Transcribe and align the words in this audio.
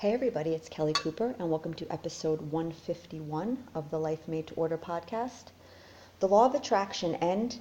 Hey, 0.00 0.14
everybody, 0.14 0.54
it's 0.54 0.70
Kelly 0.70 0.94
Cooper, 0.94 1.34
and 1.38 1.50
welcome 1.50 1.74
to 1.74 1.92
episode 1.92 2.40
151 2.40 3.58
of 3.74 3.90
the 3.90 3.98
Life 3.98 4.26
Made 4.26 4.46
to 4.46 4.54
Order 4.54 4.78
podcast. 4.78 5.50
The 6.20 6.26
law 6.26 6.46
of 6.46 6.54
attraction 6.54 7.16
and 7.16 7.54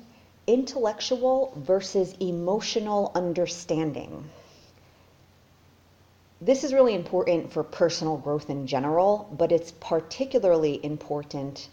intellectual 0.47 1.51
versus 1.57 2.15
emotional 2.21 3.11
understanding. 3.13 4.29
This 6.39 6.63
is 6.63 6.73
really 6.73 6.95
important 6.95 7.51
for 7.51 7.61
personal 7.61 8.15
growth 8.15 8.49
in 8.49 8.67
general, 8.67 9.27
but 9.37 9.51
it's 9.51 9.73
particularly 9.73 10.79
important 10.81 11.67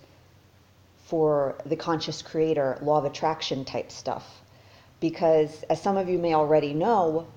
for 1.05 1.55
the 1.64 1.77
conscious 1.77 2.23
creator, 2.23 2.77
law 2.83 2.98
of 2.98 3.05
attraction 3.05 3.64
type 3.64 3.93
stuff. 3.93 4.43
Because, 4.98 5.62
as 5.71 5.80
some 5.80 5.96
of 5.96 6.09
you 6.09 6.19
may 6.19 6.35
already 6.35 6.75
know, 6.75 7.29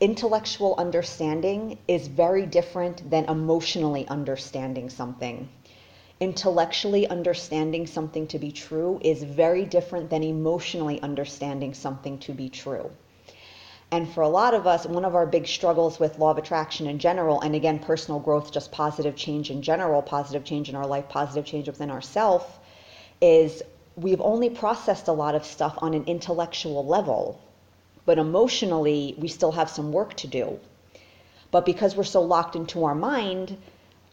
intellectual 0.00 0.76
understanding 0.78 1.76
is 1.88 2.06
very 2.06 2.46
different 2.46 3.10
than 3.10 3.24
emotionally 3.24 4.06
understanding 4.06 4.88
something. 4.88 5.48
Intellectually 6.20 7.08
understanding 7.08 7.84
something 7.84 8.26
to 8.28 8.38
be 8.38 8.52
true 8.52 9.00
is 9.02 9.24
very 9.24 9.64
different 9.64 10.08
than 10.08 10.22
emotionally 10.22 11.00
understanding 11.02 11.74
something 11.74 12.16
to 12.18 12.32
be 12.32 12.48
true. 12.48 12.90
And 13.90 14.08
for 14.08 14.20
a 14.20 14.28
lot 14.28 14.54
of 14.54 14.68
us, 14.68 14.86
one 14.86 15.04
of 15.04 15.16
our 15.16 15.26
big 15.26 15.48
struggles 15.48 15.98
with 15.98 16.18
law 16.18 16.30
of 16.30 16.38
attraction 16.38 16.86
in 16.86 17.00
general, 17.00 17.40
and 17.40 17.56
again, 17.56 17.80
personal 17.80 18.20
growth, 18.20 18.52
just 18.52 18.70
positive 18.70 19.16
change 19.16 19.50
in 19.50 19.62
general, 19.62 20.02
positive 20.02 20.44
change 20.44 20.68
in 20.68 20.76
our 20.76 20.86
life, 20.86 21.08
positive 21.08 21.44
change 21.44 21.66
within 21.66 21.90
ourself, 21.90 22.60
is 23.20 23.62
we've 23.96 24.20
only 24.20 24.50
processed 24.50 25.08
a 25.08 25.12
lot 25.12 25.34
of 25.34 25.44
stuff 25.44 25.76
on 25.78 25.94
an 25.94 26.04
intellectual 26.04 26.86
level 26.86 27.40
but 28.08 28.18
emotionally, 28.18 29.14
we 29.18 29.28
still 29.28 29.52
have 29.52 29.68
some 29.68 29.92
work 29.92 30.14
to 30.14 30.26
do. 30.26 30.58
But 31.50 31.66
because 31.66 31.94
we're 31.94 32.04
so 32.04 32.22
locked 32.22 32.56
into 32.56 32.86
our 32.86 32.94
mind, 32.94 33.58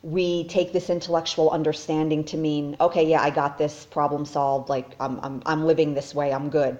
we 0.03 0.43
take 0.49 0.73
this 0.73 0.89
intellectual 0.89 1.49
understanding 1.49 2.25
to 2.25 2.35
mean, 2.35 2.75
okay, 2.81 3.07
yeah, 3.07 3.21
I 3.21 3.29
got 3.29 3.57
this 3.57 3.85
problem 3.85 4.25
solved. 4.25 4.67
Like 4.67 4.97
I'm, 4.99 5.21
I'm, 5.23 5.41
I'm 5.45 5.65
living 5.65 5.93
this 5.93 6.13
way. 6.13 6.33
I'm 6.33 6.49
good. 6.49 6.77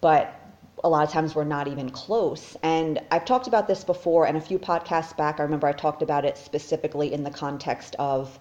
But 0.00 0.34
a 0.82 0.88
lot 0.88 1.04
of 1.06 1.10
times 1.10 1.34
we're 1.34 1.44
not 1.44 1.68
even 1.68 1.90
close. 1.90 2.56
And 2.62 3.02
I've 3.10 3.26
talked 3.26 3.46
about 3.46 3.68
this 3.68 3.84
before, 3.84 4.26
and 4.26 4.38
a 4.38 4.40
few 4.40 4.58
podcasts 4.58 5.14
back, 5.14 5.40
I 5.40 5.42
remember 5.42 5.66
I 5.66 5.72
talked 5.72 6.00
about 6.00 6.24
it 6.24 6.38
specifically 6.38 7.12
in 7.12 7.22
the 7.22 7.30
context 7.30 7.96
of 7.98 8.38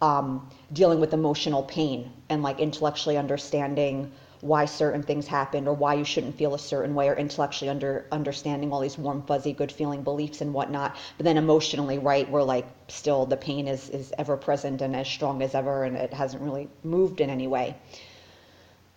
um, 0.00 0.48
dealing 0.72 1.00
with 1.00 1.12
emotional 1.14 1.64
pain 1.64 2.12
and 2.28 2.44
like 2.44 2.60
intellectually 2.60 3.16
understanding 3.16 4.12
why 4.40 4.64
certain 4.64 5.02
things 5.02 5.26
happened 5.26 5.68
or 5.68 5.74
why 5.74 5.94
you 5.94 6.04
shouldn't 6.04 6.36
feel 6.36 6.54
a 6.54 6.58
certain 6.58 6.94
way 6.94 7.08
or 7.08 7.14
intellectually 7.14 7.68
under 7.68 8.06
understanding 8.10 8.72
all 8.72 8.80
these 8.80 8.96
warm 8.96 9.22
fuzzy 9.22 9.52
good 9.52 9.70
feeling 9.70 10.02
beliefs 10.02 10.40
and 10.40 10.54
whatnot. 10.54 10.96
But 11.16 11.24
then 11.24 11.36
emotionally 11.36 11.98
right 11.98 12.30
we're 12.30 12.42
like 12.42 12.66
still 12.88 13.26
the 13.26 13.36
pain 13.36 13.68
is 13.68 13.90
is 13.90 14.12
ever 14.18 14.36
present 14.36 14.80
and 14.80 14.96
as 14.96 15.08
strong 15.08 15.42
as 15.42 15.54
ever 15.54 15.84
and 15.84 15.96
it 15.96 16.12
hasn't 16.12 16.42
really 16.42 16.68
moved 16.82 17.20
in 17.20 17.30
any 17.30 17.46
way. 17.46 17.76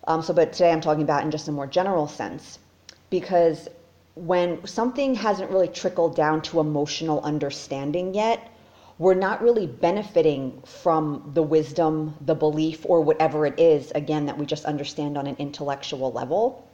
Um, 0.06 0.22
so 0.22 0.34
but 0.34 0.54
today 0.54 0.72
i'm 0.72 0.82
talking 0.82 1.04
about 1.04 1.24
in 1.24 1.32
just 1.32 1.48
a 1.48 1.52
more 1.52 1.68
general 1.68 2.08
sense 2.08 2.60
because 3.10 3.70
when 4.16 4.66
something 4.66 5.16
hasn't 5.16 5.50
really 5.50 5.68
trickled 5.68 6.16
down 6.16 6.42
to 6.42 6.60
emotional 6.60 7.22
understanding 7.22 8.14
yet 8.14 8.53
we're 8.98 9.14
not 9.14 9.42
really 9.42 9.68
benefiting 9.68 10.62
from 10.66 11.32
the 11.34 11.42
wisdom, 11.42 12.16
the 12.22 12.36
belief, 12.36 12.86
or 12.86 13.02
whatever 13.02 13.46
it 13.46 13.60
is, 13.60 13.92
again, 13.96 14.26
that 14.28 14.38
we 14.38 14.46
just 14.46 14.66
understand 14.66 15.18
on 15.18 15.28
an 15.28 15.36
intellectual 15.40 16.12
level. 16.12 16.68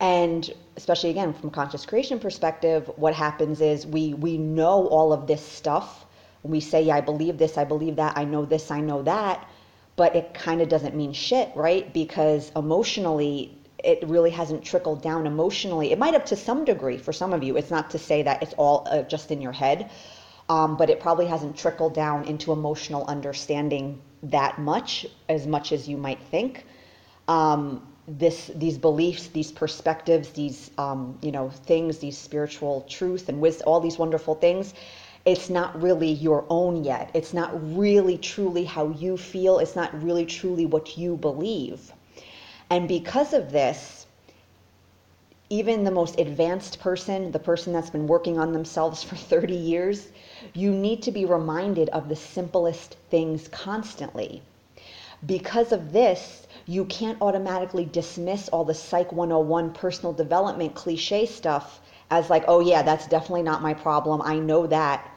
And 0.00 0.52
especially 0.76 1.10
again, 1.10 1.32
from 1.32 1.48
a 1.48 1.52
conscious 1.52 1.86
creation 1.86 2.18
perspective, 2.18 2.90
what 2.96 3.14
happens 3.14 3.60
is 3.60 3.86
we, 3.86 4.14
we 4.14 4.36
know 4.36 4.86
all 4.88 5.12
of 5.12 5.26
this 5.26 5.40
stuff. 5.40 6.04
We 6.42 6.60
say, 6.60 6.82
yeah, 6.82 6.96
I 6.96 7.00
believe 7.00 7.38
this, 7.38 7.56
I 7.56 7.64
believe 7.64 7.96
that, 7.96 8.18
I 8.18 8.24
know 8.24 8.44
this, 8.44 8.70
I 8.70 8.80
know 8.80 9.02
that, 9.02 9.48
but 9.96 10.14
it 10.14 10.34
kind 10.34 10.60
of 10.60 10.68
doesn't 10.68 10.94
mean 10.94 11.12
shit, 11.12 11.50
right? 11.54 11.90
Because 11.94 12.52
emotionally, 12.54 13.56
it 13.82 14.06
really 14.06 14.30
hasn't 14.30 14.64
trickled 14.64 15.02
down 15.02 15.26
emotionally. 15.26 15.92
It 15.92 15.98
might 15.98 16.12
have 16.12 16.24
to 16.26 16.36
some 16.36 16.64
degree 16.64 16.98
for 16.98 17.12
some 17.12 17.32
of 17.32 17.42
you. 17.42 17.56
It's 17.56 17.70
not 17.70 17.90
to 17.90 17.98
say 17.98 18.22
that 18.22 18.42
it's 18.42 18.54
all 18.54 18.86
uh, 18.90 19.02
just 19.02 19.30
in 19.30 19.40
your 19.40 19.52
head, 19.52 19.90
um, 20.48 20.76
but 20.76 20.90
it 20.90 21.00
probably 21.00 21.26
hasn't 21.26 21.56
trickled 21.56 21.94
down 21.94 22.24
into 22.24 22.52
emotional 22.52 23.04
understanding 23.06 24.00
that 24.22 24.58
much, 24.58 25.06
as 25.28 25.46
much 25.46 25.72
as 25.72 25.88
you 25.88 25.96
might 25.96 26.20
think. 26.22 26.64
Um, 27.28 27.86
this, 28.06 28.50
these 28.54 28.76
beliefs, 28.76 29.28
these 29.28 29.50
perspectives, 29.50 30.30
these 30.30 30.70
um, 30.76 31.18
you 31.22 31.32
know 31.32 31.48
things, 31.50 31.98
these 31.98 32.18
spiritual 32.18 32.84
truth 32.88 33.28
and 33.28 33.40
wisdom, 33.40 33.64
all 33.66 33.80
these 33.80 33.98
wonderful 33.98 34.34
things. 34.34 34.74
It's 35.24 35.48
not 35.48 35.80
really 35.80 36.10
your 36.10 36.44
own 36.50 36.84
yet. 36.84 37.10
It's 37.14 37.32
not 37.32 37.50
really 37.74 38.18
truly 38.18 38.64
how 38.64 38.90
you 38.90 39.16
feel. 39.16 39.58
It's 39.58 39.74
not 39.74 40.02
really 40.02 40.26
truly 40.26 40.66
what 40.66 40.98
you 40.98 41.16
believe. 41.16 41.92
And 42.68 42.86
because 42.86 43.32
of 43.32 43.50
this, 43.50 44.06
even 45.48 45.84
the 45.84 45.90
most 45.90 46.18
advanced 46.18 46.80
person, 46.80 47.30
the 47.30 47.38
person 47.38 47.72
that's 47.72 47.90
been 47.90 48.06
working 48.06 48.38
on 48.38 48.52
themselves 48.52 49.02
for 49.08 49.16
30 49.16 49.54
years, 49.54 50.08
you 50.52 50.70
need 50.72 51.02
to 51.02 51.12
be 51.12 51.24
reminded 51.24 51.88
of 51.90 52.08
the 52.08 52.16
simplest 52.16 52.96
things 53.10 53.48
constantly. 53.48 54.42
Because 55.24 55.72
of 55.72 55.92
this, 55.92 56.46
you 56.66 56.84
can't 56.84 57.22
automatically 57.22 57.84
dismiss 57.84 58.48
all 58.48 58.64
the 58.64 58.74
Psych 58.74 59.12
101 59.12 59.72
personal 59.72 60.12
development 60.12 60.74
cliche 60.74 61.24
stuff 61.26 61.80
as 62.10 62.28
like, 62.28 62.44
oh 62.46 62.60
yeah, 62.60 62.82
that's 62.82 63.06
definitely 63.06 63.42
not 63.42 63.62
my 63.62 63.74
problem. 63.74 64.20
I 64.22 64.38
know 64.38 64.66
that. 64.66 65.10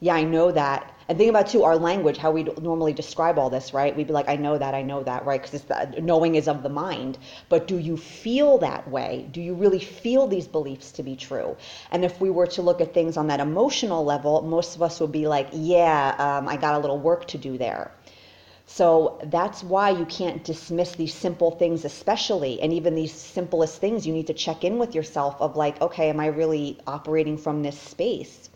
Yeah, 0.00 0.14
I 0.14 0.22
know 0.22 0.52
that. 0.52 0.92
And 1.08 1.16
think 1.16 1.30
about 1.30 1.46
too 1.46 1.64
our 1.64 1.78
language, 1.78 2.18
how 2.18 2.30
we 2.30 2.42
normally 2.42 2.92
describe 2.92 3.38
all 3.38 3.48
this, 3.48 3.72
right? 3.72 3.96
We'd 3.96 4.08
be 4.08 4.12
like, 4.12 4.28
I 4.28 4.36
know 4.36 4.58
that, 4.58 4.74
I 4.74 4.82
know 4.82 5.02
that, 5.04 5.24
right? 5.24 5.40
Because 5.40 5.62
the 5.62 6.00
knowing 6.02 6.34
is 6.34 6.48
of 6.48 6.62
the 6.62 6.68
mind. 6.68 7.16
But 7.48 7.66
do 7.66 7.78
you 7.78 7.96
feel 7.96 8.58
that 8.58 8.90
way? 8.90 9.26
Do 9.32 9.40
you 9.40 9.54
really 9.54 9.80
feel 9.80 10.26
these 10.26 10.46
beliefs 10.46 10.92
to 10.92 11.02
be 11.02 11.16
true? 11.16 11.56
And 11.90 12.04
if 12.04 12.20
we 12.20 12.28
were 12.28 12.46
to 12.48 12.60
look 12.60 12.82
at 12.82 12.92
things 12.92 13.16
on 13.16 13.28
that 13.28 13.40
emotional 13.40 14.04
level, 14.04 14.42
most 14.42 14.76
of 14.76 14.82
us 14.82 15.00
would 15.00 15.12
be 15.12 15.26
like, 15.26 15.48
yeah, 15.52 16.14
um, 16.18 16.46
I 16.46 16.58
got 16.58 16.74
a 16.74 16.78
little 16.78 16.98
work 16.98 17.26
to 17.28 17.38
do 17.38 17.56
there. 17.56 17.90
So 18.66 19.18
that's 19.24 19.64
why 19.64 19.88
you 19.88 20.04
can't 20.04 20.44
dismiss 20.44 20.92
these 20.92 21.14
simple 21.14 21.52
things, 21.52 21.86
especially, 21.86 22.60
and 22.60 22.70
even 22.70 22.94
these 22.94 23.14
simplest 23.14 23.80
things. 23.80 24.06
You 24.06 24.12
need 24.12 24.26
to 24.26 24.34
check 24.34 24.62
in 24.62 24.78
with 24.78 24.94
yourself 24.94 25.40
of 25.40 25.56
like, 25.56 25.80
okay, 25.80 26.10
am 26.10 26.20
I 26.20 26.26
really 26.26 26.78
operating 26.86 27.38
from 27.38 27.62
this 27.62 27.78
space? 27.78 28.47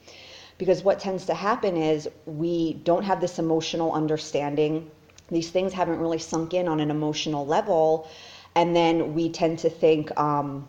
Because 0.63 0.85
what 0.85 1.01
tends 1.01 1.27
to 1.27 1.35
happen 1.35 1.77
is 1.77 2.09
we 2.25 2.75
don't 2.85 3.03
have 3.03 3.21
this 3.21 3.41
emotional 3.41 3.91
understanding. 3.91 4.89
These 5.29 5.51
things 5.51 5.73
haven't 5.73 5.99
really 5.99 6.21
sunk 6.21 6.55
in 6.55 6.69
on 6.69 6.79
an 6.79 6.89
emotional 6.89 7.45
level. 7.45 8.09
And 8.55 8.77
then 8.77 9.13
we 9.13 9.29
tend 9.29 9.59
to 9.59 9.69
think 9.69 10.17
um, 10.17 10.69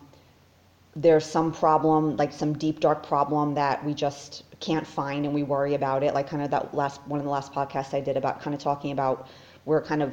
there's 0.96 1.24
some 1.24 1.52
problem, 1.52 2.16
like 2.16 2.32
some 2.32 2.54
deep, 2.54 2.80
dark 2.80 3.06
problem 3.06 3.54
that 3.54 3.84
we 3.84 3.94
just 3.94 4.42
can't 4.58 4.84
find 4.84 5.26
and 5.26 5.32
we 5.32 5.44
worry 5.44 5.74
about 5.74 6.02
it. 6.02 6.12
Like 6.12 6.28
kind 6.28 6.42
of 6.42 6.50
that 6.50 6.74
last 6.74 7.00
one 7.06 7.20
of 7.20 7.24
the 7.24 7.30
last 7.30 7.52
podcasts 7.52 7.94
I 7.94 8.00
did 8.00 8.16
about 8.16 8.42
kind 8.42 8.52
of 8.52 8.60
talking 8.60 8.90
about 8.90 9.28
we're 9.64 9.80
kind 9.80 10.02
of 10.02 10.12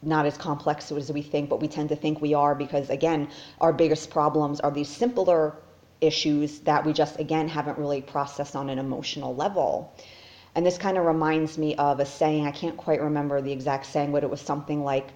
not 0.00 0.24
as 0.24 0.38
complex 0.38 0.90
as 0.90 1.12
we 1.12 1.20
think, 1.20 1.50
but 1.50 1.60
we 1.60 1.68
tend 1.68 1.90
to 1.90 1.96
think 1.96 2.22
we 2.22 2.32
are 2.32 2.54
because, 2.54 2.88
again, 2.88 3.28
our 3.60 3.74
biggest 3.74 4.08
problems 4.08 4.58
are 4.60 4.70
these 4.70 4.88
simpler 4.88 5.54
issues 6.00 6.60
that 6.60 6.84
we 6.84 6.92
just, 6.92 7.18
again, 7.18 7.48
haven't 7.48 7.78
really 7.78 8.02
processed 8.02 8.56
on 8.56 8.68
an 8.68 8.78
emotional 8.78 9.34
level. 9.34 9.94
And 10.54 10.64
this 10.64 10.78
kind 10.78 10.96
of 10.96 11.04
reminds 11.04 11.58
me 11.58 11.74
of 11.76 12.00
a 12.00 12.06
saying, 12.06 12.46
I 12.46 12.50
can't 12.50 12.76
quite 12.76 13.00
remember 13.00 13.40
the 13.40 13.52
exact 13.52 13.86
saying, 13.86 14.12
but 14.12 14.24
it 14.24 14.30
was 14.30 14.40
something 14.40 14.82
like, 14.82 15.08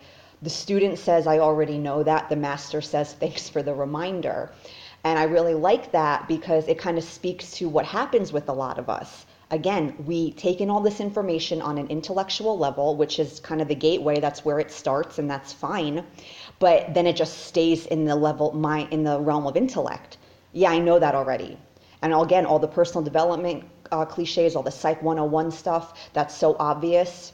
the 0.43 0.51
student 0.51 0.99
says, 0.99 1.27
I 1.27 1.39
already 1.39 1.79
know 1.79 2.03
that. 2.03 2.29
The 2.29 2.37
master 2.37 2.81
says, 2.81 3.13
thanks 3.21 3.49
for 3.49 3.63
the 3.63 3.75
reminder. 3.75 4.53
And 5.05 5.19
I 5.19 5.25
really 5.25 5.55
like 5.55 5.93
that 5.93 6.29
because 6.29 6.69
it 6.69 6.79
kind 6.79 6.99
of 6.99 7.05
speaks 7.05 7.53
to 7.53 7.69
what 7.69 7.87
happens 7.87 8.33
with 8.33 8.49
a 8.49 8.53
lot 8.53 8.79
of 8.79 8.91
us. 8.91 9.25
Again, 9.51 9.95
we 10.07 10.33
take 10.33 10.61
in 10.61 10.71
all 10.71 10.81
this 10.81 11.01
information 11.01 11.61
on 11.61 11.79
an 11.79 11.89
intellectual 11.89 12.57
level, 12.57 12.97
which 12.97 13.19
is 13.19 13.41
kind 13.41 13.61
of 13.61 13.69
the 13.69 13.75
gateway. 13.75 14.21
That's 14.21 14.45
where 14.45 14.61
it 14.61 14.71
starts, 14.71 15.19
and 15.19 15.29
that's 15.29 15.53
fine. 15.53 16.05
But 16.59 16.95
then 16.95 17.07
it 17.07 17.17
just 17.17 17.47
stays 17.47 17.87
in 17.87 18.05
the 18.05 18.15
level, 18.15 18.53
my 18.53 18.87
in 18.91 19.05
the 19.05 19.19
realm 19.19 19.47
of 19.47 19.57
intellect 19.57 20.19
yeah, 20.53 20.71
I 20.71 20.79
know 20.79 20.99
that 20.99 21.15
already. 21.15 21.57
And 22.03 22.15
again, 22.15 22.47
all 22.47 22.59
the 22.59 22.69
personal 22.69 23.03
development 23.03 23.65
uh, 23.93 24.05
cliches, 24.05 24.57
all 24.57 24.63
the 24.63 24.71
Psych 24.71 25.03
101 25.03 25.51
stuff, 25.51 26.11
that's 26.13 26.35
so 26.35 26.57
obvious. 26.59 27.33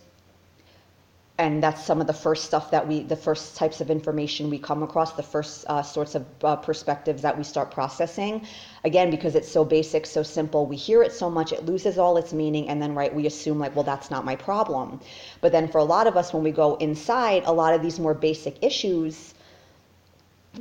And 1.38 1.62
that's 1.62 1.84
some 1.84 2.00
of 2.00 2.06
the 2.06 2.14
first 2.14 2.46
stuff 2.46 2.70
that 2.70 2.88
we, 2.88 3.02
the 3.02 3.16
first 3.16 3.56
types 3.56 3.82
of 3.82 3.90
information 3.90 4.48
we 4.48 4.58
come 4.58 4.82
across, 4.82 5.12
the 5.12 5.22
first 5.22 5.66
uh, 5.68 5.82
sorts 5.82 6.14
of 6.14 6.24
uh, 6.42 6.56
perspectives 6.56 7.20
that 7.22 7.36
we 7.36 7.44
start 7.44 7.70
processing. 7.70 8.46
Again, 8.84 9.10
because 9.10 9.34
it's 9.34 9.48
so 9.48 9.62
basic, 9.62 10.06
so 10.06 10.22
simple, 10.22 10.64
we 10.64 10.76
hear 10.76 11.02
it 11.02 11.12
so 11.12 11.28
much, 11.28 11.52
it 11.52 11.66
loses 11.66 11.98
all 11.98 12.16
its 12.16 12.32
meaning. 12.32 12.70
And 12.70 12.80
then, 12.80 12.94
right, 12.94 13.14
we 13.14 13.26
assume, 13.26 13.58
like, 13.58 13.76
well, 13.76 13.84
that's 13.84 14.10
not 14.10 14.24
my 14.24 14.34
problem. 14.34 14.98
But 15.42 15.52
then 15.52 15.68
for 15.68 15.78
a 15.78 15.84
lot 15.84 16.06
of 16.06 16.16
us, 16.16 16.32
when 16.32 16.42
we 16.42 16.52
go 16.52 16.76
inside, 16.76 17.42
a 17.44 17.52
lot 17.52 17.74
of 17.74 17.82
these 17.82 18.00
more 18.00 18.14
basic 18.14 18.56
issues, 18.64 19.34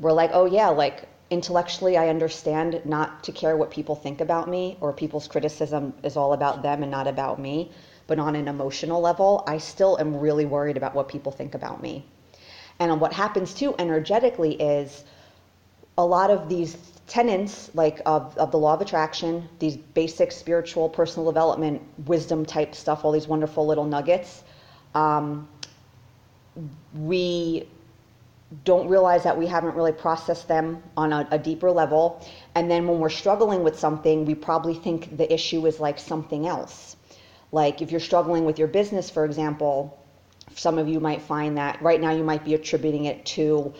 we're 0.02 0.12
like, 0.12 0.32
oh, 0.34 0.46
yeah, 0.46 0.68
like, 0.68 1.08
intellectually 1.30 1.98
I 1.98 2.10
understand 2.10 2.82
not 2.86 3.24
to 3.24 3.32
care 3.32 3.58
what 3.58 3.72
people 3.72 3.96
think 3.96 4.22
about 4.22 4.48
me 4.48 4.78
or 4.82 4.94
people's 4.94 5.28
criticism 5.28 5.94
is 6.04 6.18
all 6.18 6.34
about 6.34 6.62
them 6.62 6.84
and 6.84 6.92
not 6.92 7.08
about 7.08 7.40
me. 7.40 7.72
But 8.08 8.20
on 8.20 8.36
an 8.36 8.48
emotional 8.48 9.02
level, 9.02 9.44
I 9.48 9.58
still 9.58 9.98
am 10.00 10.18
really 10.18 10.46
worried 10.46 10.78
about 10.78 10.94
what 10.94 11.08
people 11.08 11.32
think 11.32 11.56
about 11.56 11.82
me. 11.82 12.06
And 12.80 13.02
what 13.02 13.14
happens 13.14 13.54
too 13.54 13.74
energetically 13.80 14.54
is 14.62 15.04
a 15.98 16.06
lot 16.06 16.30
of 16.30 16.50
these 16.50 16.78
tenets 17.08 17.72
like 17.74 18.02
of, 18.06 18.38
of 18.38 18.52
the 18.52 18.58
law 18.58 18.74
of 18.74 18.82
attraction, 18.82 19.48
these 19.60 19.78
basic 19.78 20.32
spiritual 20.32 20.90
personal 20.90 21.32
development, 21.32 21.82
wisdom 22.06 22.46
type 22.46 22.76
stuff, 22.76 23.06
all 23.06 23.12
these 23.12 23.28
wonderful 23.28 23.66
little 23.66 23.86
nuggets. 23.86 24.44
Um, 24.94 25.48
we 26.94 27.68
don't 28.64 28.88
realize 28.88 29.24
that 29.24 29.38
we 29.38 29.48
haven't 29.48 29.76
really 29.76 29.92
processed 29.92 30.48
them 30.48 30.82
on 30.96 31.12
a, 31.12 31.28
a, 31.32 31.40
deeper 31.40 31.72
level. 31.72 32.26
And 32.54 32.70
then 32.70 32.88
when 32.88 33.00
we're 33.00 33.10
struggling 33.10 33.64
with 33.64 33.78
something, 33.78 34.26
we 34.26 34.36
probably 34.36 34.76
think 34.76 35.18
the 35.18 35.32
issue 35.34 35.66
is 35.66 35.80
like 35.80 36.00
something 36.00 36.48
else. 36.48 36.96
Like 37.52 37.82
if 37.82 37.92
you're 37.92 38.00
struggling 38.00 38.46
with 38.46 38.60
your 38.60 38.68
business, 38.68 39.10
for 39.10 39.26
example, 39.26 40.00
some 40.56 40.78
of 40.78 40.88
you 40.88 41.00
might 41.00 41.22
find 41.22 41.58
that 41.58 41.82
right 41.82 42.00
now 42.00 42.12
you 42.12 42.24
might 42.24 42.46
be 42.46 42.54
attributing 42.54 43.06
it 43.06 43.26
to, 43.26 43.74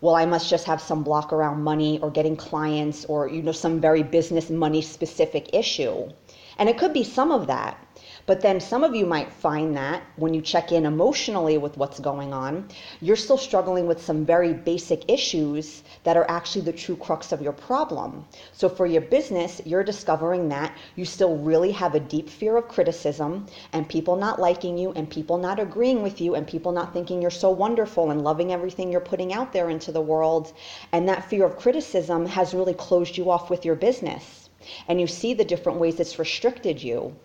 well, 0.00 0.14
I 0.14 0.26
must 0.26 0.48
just 0.48 0.64
have 0.66 0.80
some 0.80 1.02
block 1.02 1.32
around 1.32 1.62
money 1.62 1.98
or 2.00 2.10
getting 2.10 2.36
clients 2.36 3.04
or, 3.04 3.28
you 3.28 3.42
know, 3.42 3.52
some 3.52 3.80
very 3.80 4.02
business 4.02 4.50
money 4.50 4.82
specific 4.82 5.50
issue. 5.52 6.10
And 6.58 6.68
it 6.68 6.78
could 6.78 6.92
be 6.92 7.04
some 7.04 7.32
of 7.32 7.46
that. 7.48 7.76
But 8.24 8.40
then 8.40 8.60
some 8.60 8.84
of 8.84 8.94
you 8.94 9.04
might 9.04 9.32
find 9.32 9.76
that 9.76 10.02
when 10.14 10.32
you 10.32 10.40
check 10.40 10.70
in 10.70 10.86
emotionally 10.86 11.58
with 11.58 11.76
what's 11.76 11.98
going 11.98 12.32
on, 12.32 12.68
you're 13.00 13.16
still 13.16 13.36
struggling 13.36 13.88
with 13.88 14.00
some 14.00 14.24
very 14.24 14.52
basic 14.52 15.10
issues 15.10 15.82
that 16.04 16.16
are 16.16 16.30
actually 16.30 16.60
the 16.64 16.72
true 16.72 16.94
crux 16.94 17.32
of 17.32 17.42
your 17.42 17.52
problem. 17.52 18.24
So 18.52 18.68
for 18.68 18.86
your 18.86 19.00
business, 19.00 19.60
you're 19.64 19.82
discovering 19.82 20.48
that 20.50 20.76
you 20.94 21.04
still 21.04 21.36
really 21.36 21.72
have 21.72 21.96
a 21.96 22.00
deep 22.00 22.30
fear 22.30 22.56
of 22.56 22.68
criticism 22.68 23.46
and 23.72 23.88
people 23.88 24.14
not 24.14 24.40
liking 24.40 24.78
you 24.78 24.92
and 24.92 25.10
people 25.10 25.36
not 25.36 25.58
agreeing 25.58 26.00
with 26.00 26.20
you 26.20 26.36
and 26.36 26.46
people 26.46 26.70
not 26.70 26.92
thinking 26.92 27.20
you're 27.20 27.30
so 27.30 27.50
wonderful 27.50 28.12
and 28.12 28.22
loving 28.22 28.52
everything 28.52 28.92
you're 28.92 29.00
putting 29.00 29.32
out 29.32 29.52
there 29.52 29.68
into 29.68 29.90
the 29.90 30.00
world. 30.00 30.52
And 30.92 31.08
that 31.08 31.28
fear 31.28 31.44
of 31.44 31.56
criticism 31.56 32.26
has 32.26 32.54
really 32.54 32.74
closed 32.74 33.16
you 33.16 33.30
off 33.32 33.50
with 33.50 33.64
your 33.64 33.74
business. 33.74 34.48
And 34.86 35.00
you 35.00 35.08
see 35.08 35.34
the 35.34 35.44
different 35.44 35.80
ways 35.80 35.98
it's 35.98 36.20
restricted 36.20 36.80
you. 36.80 37.16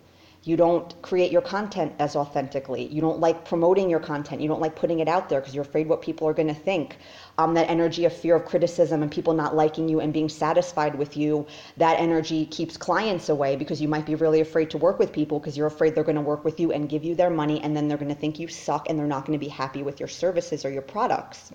You 0.44 0.56
don't 0.56 1.00
create 1.02 1.32
your 1.32 1.42
content 1.42 1.92
as 1.98 2.16
authentically. 2.16 2.86
You 2.86 3.00
don't 3.00 3.18
like 3.18 3.44
promoting 3.44 3.90
your 3.90 4.00
content. 4.00 4.40
You 4.40 4.48
don't 4.48 4.60
like 4.60 4.76
putting 4.76 5.00
it 5.00 5.08
out 5.08 5.28
there 5.28 5.40
because 5.40 5.54
you're 5.54 5.64
afraid 5.64 5.88
what 5.88 6.00
people 6.00 6.28
are 6.28 6.32
going 6.32 6.48
to 6.48 6.54
think. 6.54 6.96
Um, 7.36 7.54
that 7.54 7.68
energy 7.68 8.04
of 8.04 8.12
fear 8.12 8.36
of 8.36 8.44
criticism 8.44 9.02
and 9.02 9.10
people 9.10 9.34
not 9.34 9.54
liking 9.54 9.88
you 9.88 10.00
and 10.00 10.12
being 10.12 10.28
satisfied 10.28 10.94
with 10.94 11.16
you, 11.16 11.46
that 11.76 12.00
energy 12.00 12.46
keeps 12.46 12.76
clients 12.76 13.28
away 13.28 13.56
because 13.56 13.80
you 13.80 13.88
might 13.88 14.06
be 14.06 14.14
really 14.14 14.40
afraid 14.40 14.70
to 14.70 14.78
work 14.78 14.98
with 14.98 15.12
people 15.12 15.38
because 15.38 15.56
you're 15.56 15.66
afraid 15.66 15.94
they're 15.94 16.04
going 16.04 16.16
to 16.16 16.22
work 16.22 16.44
with 16.44 16.60
you 16.60 16.72
and 16.72 16.88
give 16.88 17.04
you 17.04 17.14
their 17.14 17.30
money 17.30 17.60
and 17.62 17.76
then 17.76 17.88
they're 17.88 17.98
going 17.98 18.14
to 18.14 18.20
think 18.20 18.38
you 18.38 18.48
suck 18.48 18.88
and 18.88 18.98
they're 18.98 19.06
not 19.06 19.26
going 19.26 19.38
to 19.38 19.44
be 19.44 19.50
happy 19.50 19.82
with 19.82 20.00
your 20.00 20.08
services 20.08 20.64
or 20.64 20.70
your 20.70 20.82
products. 20.82 21.52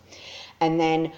And 0.60 0.80
then 0.80 1.14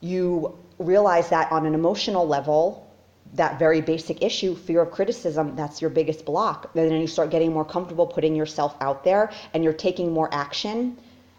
you 0.00 0.58
realize 0.78 1.30
that 1.30 1.50
on 1.50 1.66
an 1.66 1.74
emotional 1.74 2.26
level, 2.26 2.85
that 3.34 3.58
very 3.58 3.80
basic 3.80 4.22
issue, 4.22 4.54
fear 4.54 4.82
of 4.82 4.90
criticism, 4.90 5.54
that's 5.56 5.80
your 5.80 5.90
biggest 5.90 6.24
block. 6.24 6.70
And 6.74 6.90
then 6.90 7.00
you 7.00 7.06
start 7.06 7.30
getting 7.30 7.52
more 7.52 7.64
comfortable 7.64 8.06
putting 8.06 8.34
yourself 8.34 8.76
out 8.80 9.04
there 9.04 9.30
and 9.52 9.62
you're 9.62 9.72
taking 9.72 10.12
more 10.12 10.28
action 10.32 10.96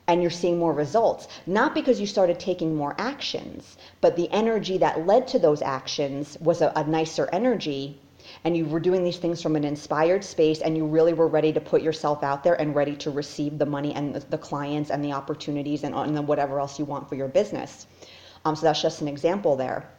and 0.08 0.22
you're 0.22 0.32
seeing 0.32 0.58
more 0.58 0.74
results. 0.74 1.28
Not 1.46 1.74
because 1.74 2.00
you 2.00 2.08
started 2.08 2.40
taking 2.40 2.76
more 2.76 2.96
actions, 2.98 3.78
but 4.00 4.16
the 4.16 4.32
energy 4.32 4.78
that 4.78 5.06
led 5.06 5.28
to 5.30 5.40
those 5.40 5.62
actions 5.62 6.38
was 6.40 6.62
a, 6.62 6.72
a 6.76 6.84
nicer 6.86 7.28
energy. 7.34 8.00
And 8.44 8.56
you 8.56 8.66
were 8.66 8.80
doing 8.80 9.04
these 9.04 9.18
things 9.18 9.42
from 9.42 9.56
an 9.56 9.64
inspired 9.64 10.24
space, 10.24 10.62
and 10.62 10.76
you 10.78 10.86
really 10.86 11.14
were 11.14 11.28
ready 11.28 11.54
to 11.54 11.62
put 11.62 11.82
yourself 11.82 12.24
out 12.24 12.44
there 12.44 12.60
and 12.60 12.76
ready 12.76 12.96
to 12.98 13.10
receive 13.10 13.58
the 13.58 13.66
money 13.66 13.94
and 13.94 14.14
the, 14.14 14.20
the 14.20 14.38
clients 14.38 14.92
and 14.92 15.04
the 15.04 15.14
opportunities 15.14 15.84
and, 15.84 15.96
and 15.96 16.28
whatever 16.28 16.60
else 16.60 16.78
you 16.78 16.86
want 16.86 17.08
for 17.08 17.16
your 17.16 17.30
business. 17.30 17.88
Um, 18.46 18.56
so 18.56 18.64
that's 18.64 18.82
just 18.82 19.02
an 19.02 19.08
example 19.08 19.56
there. 19.56 19.90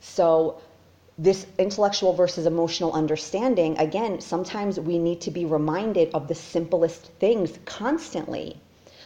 So 0.00 0.60
this 1.18 1.46
intellectual 1.58 2.12
versus 2.12 2.44
emotional 2.44 2.92
understanding, 2.92 3.78
again, 3.78 4.20
sometimes 4.20 4.78
we 4.78 4.98
need 4.98 5.22
to 5.22 5.30
be 5.30 5.46
reminded 5.46 6.10
of 6.12 6.28
the 6.28 6.34
simplest 6.34 7.06
things 7.18 7.58
constantly. 7.64 8.60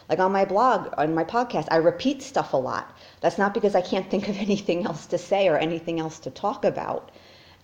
Like 0.08 0.18
on 0.18 0.32
my 0.32 0.44
blog, 0.44 0.92
on 0.98 1.14
my 1.14 1.22
podcast, 1.22 1.68
I 1.70 1.76
repeat 1.76 2.20
stuff 2.20 2.52
a 2.52 2.56
lot. 2.56 2.96
That's 3.20 3.38
not 3.38 3.54
because 3.54 3.76
I 3.76 3.80
can't 3.80 4.10
think 4.10 4.28
of 4.28 4.36
anything 4.48 4.84
else 4.86 5.06
to 5.06 5.18
say 5.18 5.46
or 5.48 5.56
anything 5.56 6.00
else 6.00 6.18
to 6.20 6.30
talk 6.30 6.64
about. 6.64 7.10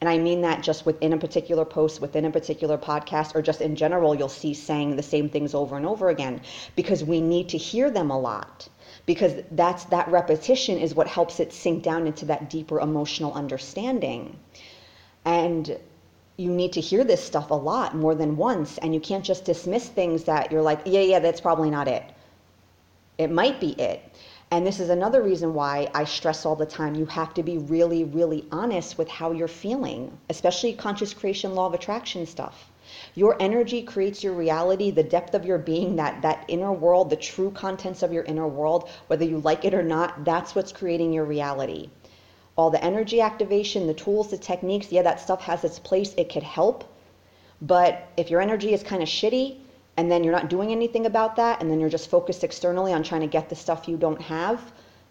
And 0.01 0.09
I 0.09 0.19
mean 0.19 0.43
that 0.43 0.63
just 0.63 0.87
within 0.87 1.13
a 1.13 1.19
particular 1.19 1.65
post, 1.65 2.01
within 2.01 2.25
a 2.25 2.31
particular 2.31 2.79
podcast, 2.79 3.35
or 3.35 3.43
just 3.43 3.61
in 3.61 3.75
general, 3.75 4.15
you'll 4.15 4.29
see 4.29 4.55
saying 4.55 4.95
the 4.95 5.03
same 5.03 5.29
things 5.29 5.55
over 5.55 5.77
and 5.77 5.87
over 5.87 6.09
again 6.09 6.41
because 6.77 7.03
we 7.03 7.21
need 7.21 7.49
to 7.49 7.59
hear 7.59 7.91
them 7.91 8.11
a 8.11 8.19
lot 8.19 8.69
because 9.07 9.35
that's 9.53 9.85
that 9.85 10.09
repetition 10.09 10.79
is 10.79 10.95
what 10.95 11.07
helps 11.07 11.41
it 11.41 11.53
sink 11.53 11.83
down 11.83 12.07
into 12.07 12.27
that 12.27 12.51
deeper 12.51 12.81
emotional 12.81 13.33
understanding. 13.33 14.37
And 15.25 15.79
you 16.37 16.51
need 16.51 16.73
to 16.75 16.81
hear 16.81 17.05
this 17.05 17.25
stuff 17.25 17.51
a 17.51 17.55
lot 17.55 17.97
more 17.97 18.15
than 18.15 18.37
once 18.37 18.77
and 18.79 18.93
you 18.93 19.01
can't 19.01 19.25
just 19.25 19.45
dismiss 19.45 19.89
things 19.89 20.25
that 20.25 20.53
you're 20.53 20.61
like 20.61 20.81
yeah 20.85 21.01
yeah 21.01 21.19
that's 21.19 21.41
probably 21.41 21.71
not 21.71 21.89
it. 21.89 22.05
It 23.17 23.31
might 23.31 23.59
be 23.61 23.71
it. 23.71 24.03
And 24.51 24.67
this 24.67 24.79
is 24.79 24.91
another 24.91 25.23
reason 25.23 25.55
why 25.55 25.91
I 25.95 26.05
stress 26.05 26.47
all 26.47 26.55
the 26.55 26.67
time 26.67 26.95
you 26.95 27.07
have 27.07 27.35
to 27.35 27.43
be 27.43 27.59
really, 27.59 28.05
really 28.05 28.47
honest 28.53 28.97
with 28.97 29.09
how 29.09 29.33
you're 29.33 29.49
feeling, 29.49 30.17
especially 30.29 30.73
conscious 30.75 31.13
creation, 31.13 31.55
law 31.55 31.67
of 31.67 31.75
attraction 31.75 32.27
stuff. 32.27 32.71
Your 33.15 33.37
energy 33.41 33.83
creates 33.83 34.23
your 34.23 34.33
reality, 34.33 34.91
the 34.91 35.03
depth 35.03 35.35
of 35.35 35.45
your 35.45 35.59
being, 35.59 35.97
that, 35.97 36.23
that 36.23 36.45
inner 36.49 36.73
world, 36.73 37.11
the 37.11 37.17
true 37.17 37.51
contents 37.51 38.03
of 38.03 38.13
your 38.13 38.25
inner 38.25 38.47
world, 38.47 38.89
whether 39.07 39.25
you 39.25 39.39
like 39.39 39.65
it 39.65 39.75
or 39.75 39.83
not, 39.83 40.25
that's 40.25 40.55
what's 40.55 40.73
creating 40.73 41.13
your 41.13 41.25
reality. 41.25 41.91
All 42.57 42.71
the 42.71 42.83
energy 42.83 43.21
activation, 43.21 43.87
the 43.87 43.95
tools, 43.95 44.31
the 44.31 44.39
techniques, 44.39 44.91
yeah, 44.91 45.03
that 45.03 45.21
stuff 45.21 45.43
has 45.43 45.65
its 45.65 45.79
place. 45.79 46.15
It 46.17 46.33
could 46.33 46.43
help. 46.43 46.85
But 47.61 48.09
if 48.17 48.31
your 48.31 48.41
energy 48.41 48.73
is 48.73 48.83
kind 48.83 49.03
of 49.03 49.09
shitty 49.09 49.59
and 49.97 50.11
then 50.11 50.25
you're 50.25 50.33
not 50.33 50.51
doing 50.51 50.73
anything 50.73 51.07
about 51.07 51.37
that 51.37 51.61
and 51.61 51.71
then 51.71 51.81
you're 51.81 51.89
just 51.89 52.11
focused 52.11 52.45
externally 52.45 52.93
on 52.93 53.03
trying 53.03 53.23
to 53.23 53.27
get 53.27 53.49
the 53.49 53.57
stuff 53.57 53.89
you 53.89 53.97
don't 53.97 54.21
have, 54.21 54.61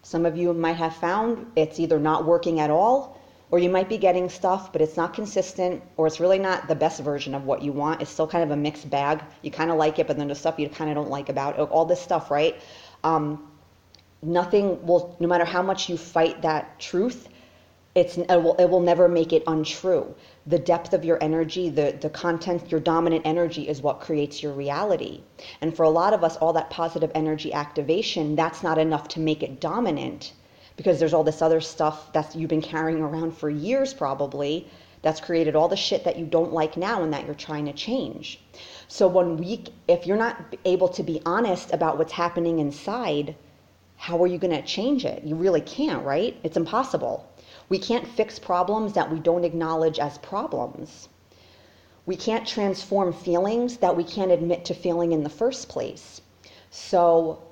some 0.02 0.24
of 0.24 0.36
you 0.36 0.52
might 0.52 0.76
have 0.76 0.94
found 0.94 1.50
it's 1.56 1.80
either 1.80 1.98
not 1.98 2.24
working 2.24 2.60
at 2.60 2.70
all 2.70 3.20
or 3.50 3.58
you 3.58 3.70
might 3.70 3.88
be 3.88 3.96
getting 3.96 4.28
stuff, 4.28 4.72
but 4.72 4.82
it's 4.82 4.96
not 4.96 5.14
consistent, 5.14 5.82
or 5.96 6.06
it's 6.06 6.18
really 6.18 6.38
not 6.38 6.66
the 6.66 6.74
best 6.74 7.00
version 7.00 7.34
of 7.34 7.44
what 7.44 7.62
you 7.62 7.72
want. 7.72 8.02
It's 8.02 8.10
still 8.10 8.26
kind 8.26 8.42
of 8.42 8.50
a 8.50 8.56
mixed 8.56 8.90
bag. 8.90 9.22
You 9.42 9.50
kind 9.50 9.70
of 9.70 9.76
like 9.76 9.98
it, 9.98 10.06
but 10.06 10.16
then 10.16 10.26
there's 10.26 10.40
stuff 10.40 10.58
you 10.58 10.68
kind 10.68 10.90
of 10.90 10.96
don't 10.96 11.10
like 11.10 11.28
about 11.28 11.58
it. 11.58 11.62
All 11.62 11.84
this 11.84 12.00
stuff, 12.00 12.30
right? 12.30 12.60
Um, 13.04 13.48
nothing 14.22 14.84
will, 14.84 15.16
no 15.20 15.28
matter 15.28 15.44
how 15.44 15.62
much 15.62 15.88
you 15.88 15.96
fight 15.96 16.42
that 16.42 16.80
truth, 16.80 17.28
it's, 17.94 18.18
it, 18.18 18.28
will, 18.28 18.56
it 18.56 18.68
will 18.68 18.80
never 18.80 19.08
make 19.08 19.32
it 19.32 19.44
untrue. 19.46 20.14
The 20.46 20.58
depth 20.58 20.92
of 20.92 21.04
your 21.04 21.22
energy, 21.22 21.70
the, 21.70 21.96
the 21.98 22.10
content, 22.10 22.70
your 22.70 22.80
dominant 22.80 23.22
energy 23.24 23.68
is 23.68 23.80
what 23.80 24.00
creates 24.00 24.42
your 24.42 24.52
reality. 24.52 25.22
And 25.60 25.74
for 25.74 25.84
a 25.84 25.88
lot 25.88 26.12
of 26.12 26.24
us, 26.24 26.36
all 26.36 26.52
that 26.54 26.68
positive 26.68 27.12
energy 27.14 27.52
activation, 27.52 28.36
that's 28.36 28.62
not 28.62 28.76
enough 28.76 29.08
to 29.08 29.20
make 29.20 29.42
it 29.42 29.60
dominant 29.60 30.32
because 30.76 30.98
there's 30.98 31.14
all 31.14 31.24
this 31.24 31.42
other 31.42 31.60
stuff 31.60 32.12
that 32.12 32.34
you've 32.34 32.50
been 32.50 32.62
carrying 32.62 33.00
around 33.00 33.36
for 33.36 33.48
years 33.48 33.94
probably 33.94 34.68
that's 35.02 35.20
created 35.20 35.54
all 35.54 35.68
the 35.68 35.76
shit 35.76 36.04
that 36.04 36.18
you 36.18 36.26
don't 36.26 36.52
like 36.52 36.76
now 36.76 37.02
and 37.02 37.12
that 37.12 37.24
you're 37.26 37.34
trying 37.34 37.66
to 37.66 37.72
change. 37.72 38.40
So 38.88 39.06
when 39.08 39.36
we 39.36 39.64
if 39.88 40.06
you're 40.06 40.16
not 40.16 40.56
able 40.64 40.88
to 40.88 41.02
be 41.02 41.20
honest 41.24 41.72
about 41.72 41.98
what's 41.98 42.12
happening 42.12 42.58
inside, 42.58 43.34
how 43.96 44.22
are 44.22 44.26
you 44.26 44.38
going 44.38 44.54
to 44.54 44.62
change 44.62 45.04
it? 45.04 45.24
You 45.24 45.34
really 45.34 45.60
can't, 45.60 46.04
right? 46.04 46.36
It's 46.42 46.56
impossible. 46.56 47.26
We 47.68 47.78
can't 47.78 48.06
fix 48.06 48.38
problems 48.38 48.92
that 48.92 49.10
we 49.10 49.18
don't 49.18 49.44
acknowledge 49.44 49.98
as 49.98 50.18
problems. 50.18 51.08
We 52.04 52.16
can't 52.16 52.46
transform 52.46 53.12
feelings 53.12 53.78
that 53.78 53.96
we 53.96 54.04
can't 54.04 54.30
admit 54.30 54.64
to 54.66 54.74
feeling 54.74 55.12
in 55.12 55.24
the 55.24 55.30
first 55.30 55.68
place. 55.68 56.20
So 56.70 57.42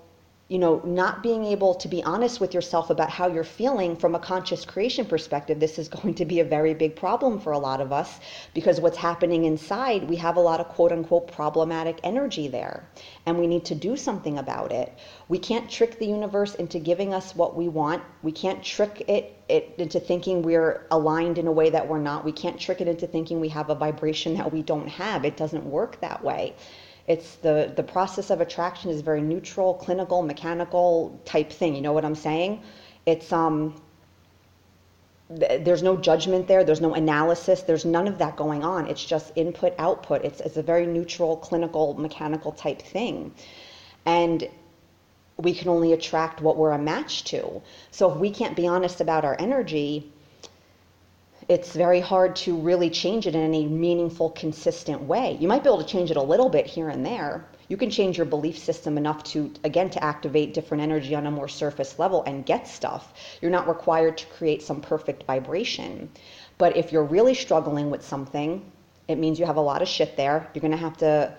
you 0.48 0.58
know, 0.58 0.82
not 0.84 1.22
being 1.22 1.46
able 1.46 1.74
to 1.74 1.88
be 1.88 2.02
honest 2.02 2.38
with 2.38 2.52
yourself 2.52 2.90
about 2.90 3.08
how 3.08 3.26
you're 3.26 3.44
feeling 3.44 3.96
from 3.96 4.14
a 4.14 4.18
conscious 4.18 4.66
creation 4.66 5.06
perspective, 5.06 5.58
this 5.58 5.78
is 5.78 5.88
going 5.96 6.14
to 6.14 6.26
be 6.26 6.40
a 6.40 6.44
very 6.44 6.74
big 6.74 6.94
problem 6.94 7.40
for 7.40 7.52
a 7.52 7.58
lot 7.58 7.80
of 7.80 7.92
us 7.92 8.20
because 8.52 8.78
what's 8.78 8.98
happening 8.98 9.46
inside, 9.46 10.04
we 10.04 10.16
have 10.16 10.36
a 10.36 10.40
lot 10.40 10.60
of 10.60 10.68
quote 10.68 10.92
unquote 10.92 11.32
problematic 11.32 11.98
energy 12.02 12.46
there, 12.46 12.86
and 13.24 13.38
we 13.38 13.46
need 13.46 13.64
to 13.64 13.74
do 13.74 13.96
something 13.96 14.36
about 14.38 14.70
it. 14.70 14.92
We 15.28 15.38
can't 15.38 15.70
trick 15.70 15.98
the 15.98 16.06
universe 16.06 16.54
into 16.56 16.78
giving 16.78 17.14
us 17.14 17.34
what 17.34 17.56
we 17.56 17.68
want. 17.68 18.02
We 18.22 18.32
can't 18.32 18.62
trick 18.62 19.04
it, 19.08 19.34
it 19.48 19.74
into 19.78 19.98
thinking 19.98 20.42
we're 20.42 20.86
aligned 20.90 21.38
in 21.38 21.46
a 21.46 21.52
way 21.52 21.70
that 21.70 21.88
we're 21.88 21.98
not. 21.98 22.22
We 22.22 22.32
can't 22.32 22.60
trick 22.60 22.82
it 22.82 22.88
into 22.88 23.06
thinking 23.06 23.40
we 23.40 23.48
have 23.48 23.70
a 23.70 23.74
vibration 23.74 24.34
that 24.34 24.52
we 24.52 24.62
don't 24.62 24.88
have. 24.88 25.24
It 25.24 25.38
doesn't 25.38 25.64
work 25.64 26.00
that 26.02 26.22
way. 26.22 26.54
It's 27.06 27.37
the, 27.37 27.73
the 27.76 27.82
process 27.82 28.30
of 28.30 28.40
attraction 28.40 28.90
is 28.90 29.02
very 29.02 29.20
neutral, 29.20 29.75
clinical, 29.75 30.23
mechanical 30.23 31.20
type 31.25 31.52
thing. 31.52 31.75
You 31.75 31.82
know 31.82 31.92
what 31.92 32.04
I'm 32.04 32.14
saying? 32.14 32.62
It's, 33.06 33.32
um, 33.32 33.80
there's 35.30 35.82
no 35.82 35.96
judgment 35.96 36.46
there 36.46 36.64
there's 36.64 36.82
no 36.82 36.94
analysis 36.94 37.62
there's 37.62 37.87
none 37.87 38.06
of 38.06 38.18
that 38.18 38.37
going 38.37 38.62
on 38.62 38.87
it's 38.87 39.04
just 39.04 39.32
input 39.37 39.75
output 39.78 40.23
it's, 40.23 40.40
it's 40.40 40.58
a 40.58 40.62
very 40.62 40.87
neutral 40.87 41.37
clinical 41.38 41.94
mechanical 41.94 42.52
type 42.52 42.80
thing 42.82 43.32
and 44.04 44.49
we 45.38 45.54
can 45.54 45.68
only 45.68 45.92
attract 45.92 46.40
what 46.42 46.56
we're 46.58 46.73
a 46.73 46.78
match 46.78 47.25
to 47.25 47.62
so 47.90 48.12
if 48.12 48.18
we 48.18 48.30
can't 48.30 48.54
be 48.54 48.66
honest 48.66 49.00
about 49.00 49.25
our 49.25 49.37
energy 49.38 50.12
it's 51.48 51.72
very 51.74 52.00
hard 52.00 52.34
to 52.36 52.56
really 52.56 52.88
change 52.88 53.26
it 53.26 53.34
in 53.34 53.40
any 53.40 53.66
meaningful 53.66 54.30
consistent 54.30 55.02
way. 55.02 55.36
You 55.40 55.48
might 55.48 55.62
be 55.62 55.68
able 55.68 55.82
to 55.82 55.88
change 55.88 56.10
it 56.10 56.16
a 56.16 56.22
little 56.22 56.48
bit 56.48 56.66
here 56.66 56.88
and 56.88 57.04
there. 57.04 57.44
You 57.68 57.76
can 57.76 57.90
change 57.90 58.16
your 58.16 58.26
belief 58.26 58.58
system 58.58 58.96
enough 58.96 59.22
to 59.24 59.52
again 59.64 59.90
to 59.90 60.02
activate 60.02 60.54
different 60.54 60.82
energy 60.82 61.14
on 61.14 61.26
a 61.26 61.30
more 61.30 61.48
surface 61.48 61.98
level 61.98 62.22
and 62.24 62.46
get 62.46 62.66
stuff. 62.66 63.12
You're 63.40 63.50
not 63.50 63.68
required 63.68 64.18
to 64.18 64.26
create 64.26 64.62
some 64.62 64.80
perfect 64.80 65.24
vibration. 65.24 66.10
But 66.56 66.76
if 66.76 66.92
you're 66.92 67.04
really 67.04 67.34
struggling 67.34 67.90
with 67.90 68.04
something 68.04 68.70
it 69.06 69.16
means 69.16 69.38
you 69.38 69.46
have 69.46 69.56
a 69.56 69.60
lot 69.60 69.82
of 69.82 69.88
shit 69.88 70.16
there. 70.16 70.48
You're 70.54 70.62
going 70.62 70.72
to 70.72 70.78
have 70.78 70.96
to 70.98 71.36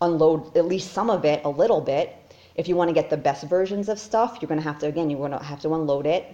unload 0.00 0.56
at 0.56 0.66
least 0.66 0.92
some 0.92 1.10
of 1.10 1.24
it 1.24 1.44
a 1.44 1.48
little 1.48 1.80
bit. 1.80 2.16
If 2.56 2.68
you 2.68 2.76
want 2.76 2.88
to 2.88 2.94
get 2.94 3.10
the 3.10 3.16
best 3.16 3.44
versions 3.44 3.88
of 3.88 3.98
stuff 3.98 4.38
you're 4.40 4.48
going 4.48 4.60
to 4.60 4.66
have 4.66 4.78
to 4.80 4.86
again 4.86 5.10
you're 5.10 5.18
going 5.18 5.32
to 5.32 5.42
have 5.44 5.60
to 5.60 5.74
unload 5.74 6.06
it 6.06 6.24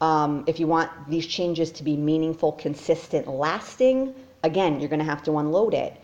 um, 0.00 0.44
if 0.46 0.60
you 0.60 0.66
want 0.66 0.90
these 1.08 1.26
changes 1.26 1.70
to 1.72 1.82
be 1.82 1.96
meaningful 1.96 2.52
consistent 2.52 3.26
lasting 3.28 4.14
again 4.42 4.80
you're 4.80 4.88
going 4.88 5.00
to 5.00 5.04
have 5.04 5.22
to 5.24 5.38
unload 5.38 5.74
it. 5.74 5.94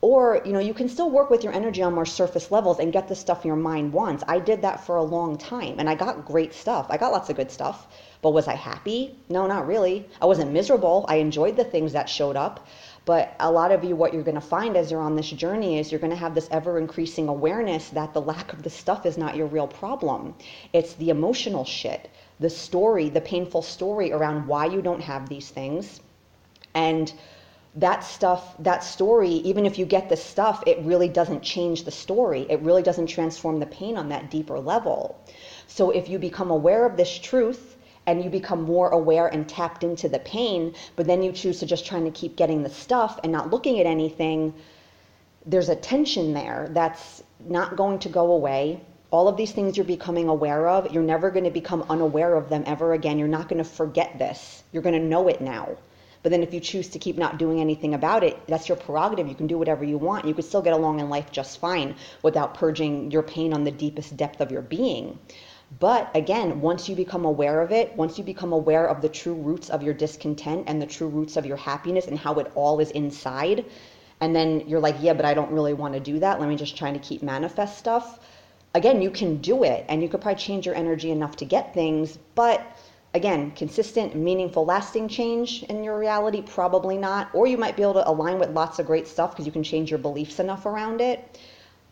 Or 0.00 0.42
you 0.44 0.52
know 0.52 0.58
you 0.58 0.74
can 0.74 0.88
still 0.88 1.10
work 1.10 1.30
with 1.30 1.44
your 1.44 1.54
energy 1.54 1.82
on 1.82 1.94
more 1.94 2.06
surface 2.06 2.50
levels 2.50 2.78
and 2.78 2.92
get 2.92 3.08
the 3.08 3.14
stuff 3.14 3.44
your 3.44 3.56
mind 3.56 3.92
wants. 3.92 4.22
I 4.28 4.38
did 4.38 4.62
that 4.62 4.84
for 4.84 4.96
a 4.96 5.02
long 5.02 5.38
time 5.38 5.76
and 5.78 5.88
i 5.88 5.94
got 5.94 6.26
great 6.26 6.52
stuff. 6.52 6.86
I 6.90 6.98
got 6.98 7.12
lots 7.12 7.30
of 7.30 7.36
good 7.36 7.50
stuff 7.50 7.86
but 8.24 8.30
was 8.30 8.48
i 8.48 8.54
happy? 8.54 9.14
No 9.28 9.46
not 9.46 9.66
really. 9.66 10.08
I 10.18 10.24
wasn't 10.24 10.50
miserable. 10.50 11.04
I 11.08 11.16
enjoyed 11.16 11.56
the 11.56 11.64
things 11.64 11.92
that 11.92 12.08
showed 12.08 12.36
up. 12.36 12.66
But 13.04 13.36
a 13.38 13.52
lot 13.52 13.70
of 13.70 13.84
you 13.84 13.96
what 13.96 14.14
you're 14.14 14.22
going 14.22 14.34
to 14.34 14.40
find 14.40 14.78
as 14.78 14.90
you're 14.90 15.02
on 15.02 15.14
this 15.14 15.28
journey 15.28 15.78
is 15.78 15.92
you're 15.92 16.00
going 16.00 16.08
to 16.18 16.24
have 16.24 16.34
this 16.34 16.48
ever 16.50 16.78
increasing 16.78 17.28
awareness 17.28 17.90
that 17.90 18.14
the 18.14 18.22
lack 18.22 18.54
of 18.54 18.62
the 18.62 18.70
stuff 18.70 19.04
is 19.04 19.18
not 19.18 19.36
your 19.36 19.46
real 19.46 19.66
problem. 19.66 20.34
It's 20.72 20.94
the 20.94 21.10
emotional 21.10 21.66
shit 21.66 22.08
the 22.40 22.50
story 22.50 23.08
the 23.08 23.20
painful 23.20 23.62
story 23.62 24.12
around 24.12 24.46
why 24.46 24.66
you 24.66 24.82
don't 24.82 25.00
have 25.00 25.28
these 25.28 25.50
things 25.50 26.00
and 26.74 27.12
that 27.76 28.04
stuff, 28.04 28.54
that 28.60 28.84
story, 28.84 29.30
even 29.30 29.66
if 29.66 29.78
you 29.78 29.84
get 29.84 30.08
the 30.08 30.16
stuff, 30.16 30.62
it 30.66 30.78
really 30.82 31.08
doesn't 31.08 31.42
change 31.42 31.84
the 31.84 31.90
story. 31.90 32.46
It 32.48 32.60
really 32.60 32.82
doesn't 32.82 33.08
transform 33.08 33.58
the 33.58 33.66
pain 33.66 33.96
on 33.96 34.08
that 34.10 34.30
deeper 34.30 34.60
level. 34.60 35.18
So 35.66 35.90
if 35.90 36.08
you 36.08 36.18
become 36.18 36.50
aware 36.50 36.86
of 36.86 36.96
this 36.96 37.18
truth 37.18 37.76
and 38.06 38.22
you 38.22 38.30
become 38.30 38.62
more 38.62 38.90
aware 38.90 39.26
and 39.26 39.48
tapped 39.48 39.82
into 39.82 40.08
the 40.08 40.20
pain, 40.20 40.74
but 40.94 41.06
then 41.06 41.22
you 41.22 41.32
choose 41.32 41.58
to 41.60 41.66
just 41.66 41.84
trying 41.84 42.04
to 42.04 42.12
keep 42.12 42.36
getting 42.36 42.62
the 42.62 42.70
stuff 42.70 43.18
and 43.24 43.32
not 43.32 43.50
looking 43.50 43.80
at 43.80 43.86
anything, 43.86 44.54
there's 45.44 45.68
a 45.68 45.76
tension 45.76 46.32
there 46.32 46.68
that's 46.70 47.24
not 47.48 47.76
going 47.76 47.98
to 48.00 48.08
go 48.08 48.32
away. 48.32 48.80
All 49.14 49.28
of 49.28 49.36
these 49.36 49.52
things 49.52 49.76
you're 49.76 49.86
becoming 49.86 50.28
aware 50.28 50.66
of, 50.66 50.92
you're 50.92 51.00
never 51.04 51.30
going 51.30 51.44
to 51.44 51.50
become 51.52 51.86
unaware 51.88 52.34
of 52.34 52.48
them 52.48 52.64
ever 52.66 52.94
again. 52.94 53.16
You're 53.16 53.28
not 53.28 53.48
going 53.48 53.62
to 53.62 53.70
forget 53.70 54.18
this. 54.18 54.64
You're 54.72 54.82
going 54.82 55.00
to 55.00 55.08
know 55.08 55.28
it 55.28 55.40
now. 55.40 55.76
But 56.24 56.30
then 56.30 56.42
if 56.42 56.52
you 56.52 56.58
choose 56.58 56.88
to 56.88 56.98
keep 56.98 57.16
not 57.16 57.38
doing 57.38 57.60
anything 57.60 57.94
about 57.94 58.24
it, 58.24 58.36
that's 58.48 58.68
your 58.68 58.76
prerogative. 58.76 59.28
You 59.28 59.36
can 59.36 59.46
do 59.46 59.56
whatever 59.56 59.84
you 59.84 59.98
want. 59.98 60.24
You 60.24 60.34
could 60.34 60.44
still 60.44 60.62
get 60.62 60.72
along 60.72 60.98
in 60.98 61.10
life 61.10 61.30
just 61.30 61.60
fine 61.60 61.94
without 62.22 62.54
purging 62.54 63.12
your 63.12 63.22
pain 63.22 63.54
on 63.54 63.62
the 63.62 63.70
deepest 63.70 64.16
depth 64.16 64.40
of 64.40 64.50
your 64.50 64.62
being. 64.62 65.16
But 65.78 66.10
again, 66.16 66.60
once 66.60 66.88
you 66.88 66.96
become 66.96 67.24
aware 67.24 67.60
of 67.60 67.70
it, 67.70 67.94
once 67.94 68.18
you 68.18 68.24
become 68.24 68.52
aware 68.52 68.88
of 68.88 69.00
the 69.00 69.08
true 69.08 69.34
roots 69.34 69.70
of 69.70 69.84
your 69.84 69.94
discontent 69.94 70.64
and 70.66 70.82
the 70.82 70.86
true 70.86 71.08
roots 71.08 71.36
of 71.36 71.46
your 71.46 71.56
happiness 71.56 72.08
and 72.08 72.18
how 72.18 72.34
it 72.40 72.50
all 72.56 72.80
is 72.80 72.90
inside, 72.90 73.64
and 74.20 74.34
then 74.34 74.64
you're 74.66 74.80
like, 74.80 74.96
yeah, 74.98 75.12
but 75.12 75.24
I 75.24 75.34
don't 75.34 75.52
really 75.52 75.72
want 75.72 75.94
to 75.94 76.00
do 76.00 76.18
that. 76.18 76.40
Let 76.40 76.48
me 76.48 76.56
just 76.56 76.76
try 76.76 76.92
to 76.92 76.98
keep 76.98 77.22
manifest 77.22 77.78
stuff. 77.78 78.18
Again, 78.74 79.00
you 79.00 79.10
can 79.10 79.36
do 79.38 79.62
it 79.62 79.84
and 79.88 80.02
you 80.02 80.08
could 80.08 80.20
probably 80.20 80.40
change 80.40 80.66
your 80.66 80.74
energy 80.74 81.10
enough 81.10 81.36
to 81.36 81.44
get 81.44 81.72
things, 81.72 82.18
but 82.34 82.60
again, 83.14 83.52
consistent, 83.52 84.16
meaningful, 84.16 84.64
lasting 84.64 85.08
change 85.08 85.62
in 85.64 85.84
your 85.84 85.96
reality? 85.96 86.42
Probably 86.42 86.98
not. 86.98 87.30
Or 87.32 87.46
you 87.46 87.56
might 87.56 87.76
be 87.76 87.82
able 87.82 87.94
to 87.94 88.08
align 88.08 88.40
with 88.40 88.50
lots 88.50 88.80
of 88.80 88.86
great 88.86 89.06
stuff 89.06 89.30
because 89.30 89.46
you 89.46 89.52
can 89.52 89.62
change 89.62 89.90
your 89.90 90.00
beliefs 90.00 90.40
enough 90.40 90.66
around 90.66 91.00
it, 91.00 91.38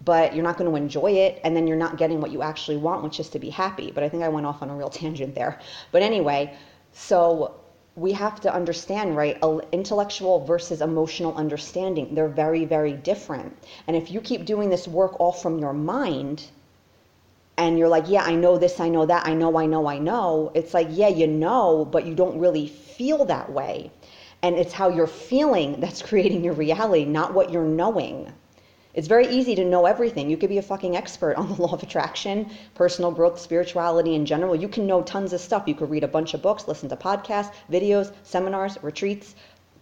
but 0.04 0.34
you're 0.34 0.42
not 0.42 0.56
going 0.56 0.68
to 0.68 0.76
enjoy 0.76 1.12
it. 1.12 1.40
And 1.44 1.56
then 1.56 1.68
you're 1.68 1.76
not 1.76 1.96
getting 1.96 2.20
what 2.20 2.32
you 2.32 2.42
actually 2.42 2.76
want, 2.76 3.04
which 3.04 3.20
is 3.20 3.28
to 3.30 3.38
be 3.38 3.50
happy. 3.50 3.92
But 3.92 4.02
I 4.02 4.08
think 4.08 4.24
I 4.24 4.28
went 4.28 4.46
off 4.46 4.60
on 4.62 4.68
a 4.68 4.74
real 4.74 4.90
tangent 5.00 5.36
there. 5.36 5.60
But 5.92 6.02
anyway, 6.02 6.56
so 6.92 7.54
we 7.94 8.10
have 8.12 8.40
to 8.40 8.52
understand, 8.52 9.16
right? 9.16 9.38
Intellectual 9.70 10.44
versus 10.44 10.80
emotional 10.80 11.34
understanding. 11.36 12.14
They're 12.14 12.28
very, 12.28 12.64
very 12.64 12.94
different. 12.94 13.56
And 13.86 13.96
if 13.96 14.10
you 14.10 14.20
keep 14.20 14.44
doing 14.44 14.70
this 14.70 14.88
work 14.88 15.20
all 15.20 15.32
from 15.32 15.60
your 15.60 15.72
mind, 15.74 16.46
and 17.58 17.78
you're 17.78 17.88
like, 17.88 18.08
yeah, 18.08 18.22
I 18.22 18.34
know 18.34 18.56
this, 18.58 18.80
I 18.80 18.88
know 18.88 19.06
that, 19.06 19.26
I 19.26 19.34
know, 19.34 19.56
I 19.58 19.66
know, 19.66 19.86
I 19.86 19.98
know. 19.98 20.50
It's 20.54 20.72
like, 20.72 20.88
yeah, 20.90 21.08
you 21.08 21.26
know, 21.26 21.84
but 21.84 22.06
you 22.06 22.14
don't 22.14 22.38
really 22.38 22.66
feel 22.66 23.24
that 23.26 23.52
way. 23.52 23.90
And 24.42 24.56
it's 24.56 24.72
how 24.72 24.88
you're 24.88 25.06
feeling 25.06 25.76
that's 25.80 26.02
creating 26.02 26.44
your 26.44 26.54
reality, 26.54 27.04
not 27.04 27.34
what 27.34 27.50
you're 27.50 27.64
knowing. 27.64 28.32
It's 28.94 29.08
very 29.08 29.26
easy 29.28 29.54
to 29.54 29.64
know 29.64 29.86
everything. 29.86 30.28
You 30.28 30.36
could 30.36 30.50
be 30.50 30.58
a 30.58 30.62
fucking 30.62 30.96
expert 30.96 31.36
on 31.38 31.48
the 31.48 31.60
law 31.62 31.72
of 31.72 31.82
attraction, 31.82 32.50
personal 32.74 33.10
growth, 33.10 33.38
spirituality 33.38 34.14
in 34.14 34.26
general. 34.26 34.56
You 34.56 34.68
can 34.68 34.86
know 34.86 35.02
tons 35.02 35.32
of 35.32 35.40
stuff. 35.40 35.64
You 35.66 35.74
could 35.74 35.90
read 35.90 36.04
a 36.04 36.08
bunch 36.08 36.34
of 36.34 36.42
books, 36.42 36.68
listen 36.68 36.88
to 36.88 36.96
podcasts, 36.96 37.52
videos, 37.70 38.12
seminars, 38.22 38.78
retreats, 38.82 39.34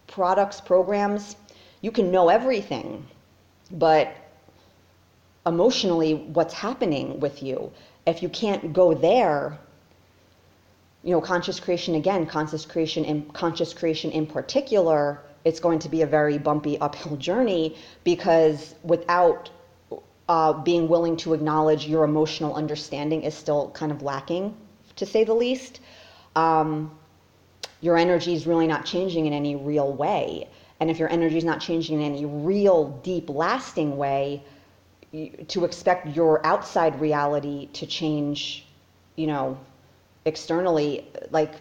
products, 0.06 0.60
programs. 0.60 1.36
You 1.82 1.92
can 1.92 2.10
know 2.10 2.28
everything. 2.28 3.06
But 3.70 4.14
emotionally 5.54 6.12
what's 6.36 6.54
happening 6.54 7.20
with 7.20 7.42
you. 7.42 7.56
If 8.06 8.22
you 8.22 8.30
can't 8.42 8.72
go 8.72 8.86
there, 8.94 9.58
you 11.04 11.12
know, 11.12 11.20
conscious 11.20 11.58
creation 11.60 11.94
again, 12.02 12.26
conscious 12.26 12.64
creation 12.72 13.04
in 13.04 13.16
conscious 13.42 13.72
creation 13.74 14.10
in 14.10 14.26
particular, 14.26 15.20
it's 15.44 15.60
going 15.60 15.80
to 15.80 15.88
be 15.88 16.02
a 16.02 16.06
very 16.18 16.38
bumpy 16.38 16.78
uphill 16.78 17.16
journey 17.28 17.76
because 18.04 18.74
without 18.82 19.50
uh, 20.28 20.52
being 20.52 20.88
willing 20.88 21.16
to 21.16 21.34
acknowledge 21.34 21.86
your 21.86 22.04
emotional 22.04 22.54
understanding 22.54 23.22
is 23.22 23.34
still 23.34 23.70
kind 23.80 23.90
of 23.90 24.02
lacking, 24.02 24.56
to 24.96 25.04
say 25.04 25.24
the 25.24 25.34
least. 25.34 25.80
Um, 26.36 26.72
your 27.80 27.96
energy 27.96 28.34
is 28.34 28.46
really 28.46 28.68
not 28.74 28.84
changing 28.84 29.26
in 29.26 29.32
any 29.32 29.56
real 29.56 29.92
way. 29.92 30.48
And 30.78 30.90
if 30.90 30.98
your 30.98 31.10
energy 31.10 31.36
is 31.36 31.44
not 31.44 31.60
changing 31.60 32.00
in 32.00 32.06
any 32.12 32.24
real, 32.24 32.78
deep, 33.02 33.28
lasting 33.28 33.96
way, 33.96 34.42
to 35.12 35.64
expect 35.64 36.06
your 36.16 36.44
outside 36.46 37.00
reality 37.00 37.66
to 37.72 37.86
change, 37.86 38.64
you 39.16 39.26
know, 39.26 39.58
externally, 40.24 41.06
like 41.30 41.52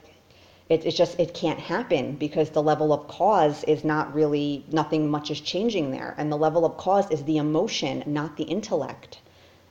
it, 0.69 0.85
it's 0.85 0.95
just 0.95 1.19
it 1.19 1.33
can't 1.33 1.59
happen 1.59 2.15
because 2.15 2.51
the 2.51 2.61
level 2.61 2.93
of 2.93 3.07
cause 3.07 3.63
is 3.63 3.83
not 3.83 4.13
really 4.13 4.63
nothing 4.71 5.09
much 5.09 5.31
is 5.31 5.41
changing 5.41 5.89
there, 5.91 6.13
and 6.17 6.31
the 6.31 6.37
level 6.37 6.63
of 6.63 6.77
cause 6.77 7.09
is 7.09 7.23
the 7.23 7.37
emotion, 7.37 8.03
not 8.05 8.37
the 8.37 8.43
intellect. 8.43 9.19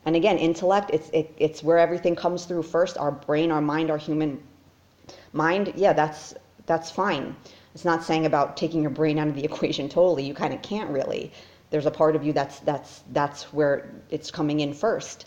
And 0.04 0.16
again, 0.16 0.38
intellect 0.38 0.90
it's 0.92 1.08
it, 1.10 1.32
it's 1.36 1.62
where 1.62 1.78
everything 1.78 2.16
comes 2.16 2.46
through 2.46 2.64
first. 2.64 2.98
Our 2.98 3.12
brain, 3.12 3.52
our 3.52 3.60
mind, 3.60 3.90
our 3.90 3.98
human 3.98 4.42
mind. 5.32 5.72
Yeah, 5.76 5.92
that's 5.92 6.34
that's 6.66 6.90
fine. 6.90 7.36
It's 7.74 7.84
not 7.84 8.02
saying 8.02 8.26
about 8.26 8.56
taking 8.56 8.82
your 8.82 8.90
brain 8.90 9.18
out 9.18 9.28
of 9.28 9.36
the 9.36 9.44
equation 9.50 9.88
totally. 9.88 10.24
You 10.24 10.34
kind 10.34 10.52
of 10.52 10.62
can't 10.62 10.90
really 10.90 11.30
there's 11.70 11.86
a 11.86 11.90
part 11.90 12.16
of 12.16 12.24
you 12.24 12.32
that's 12.32 12.60
that's 12.60 13.02
that's 13.12 13.52
where 13.52 13.90
it's 14.10 14.30
coming 14.30 14.60
in 14.60 14.72
first. 14.72 15.26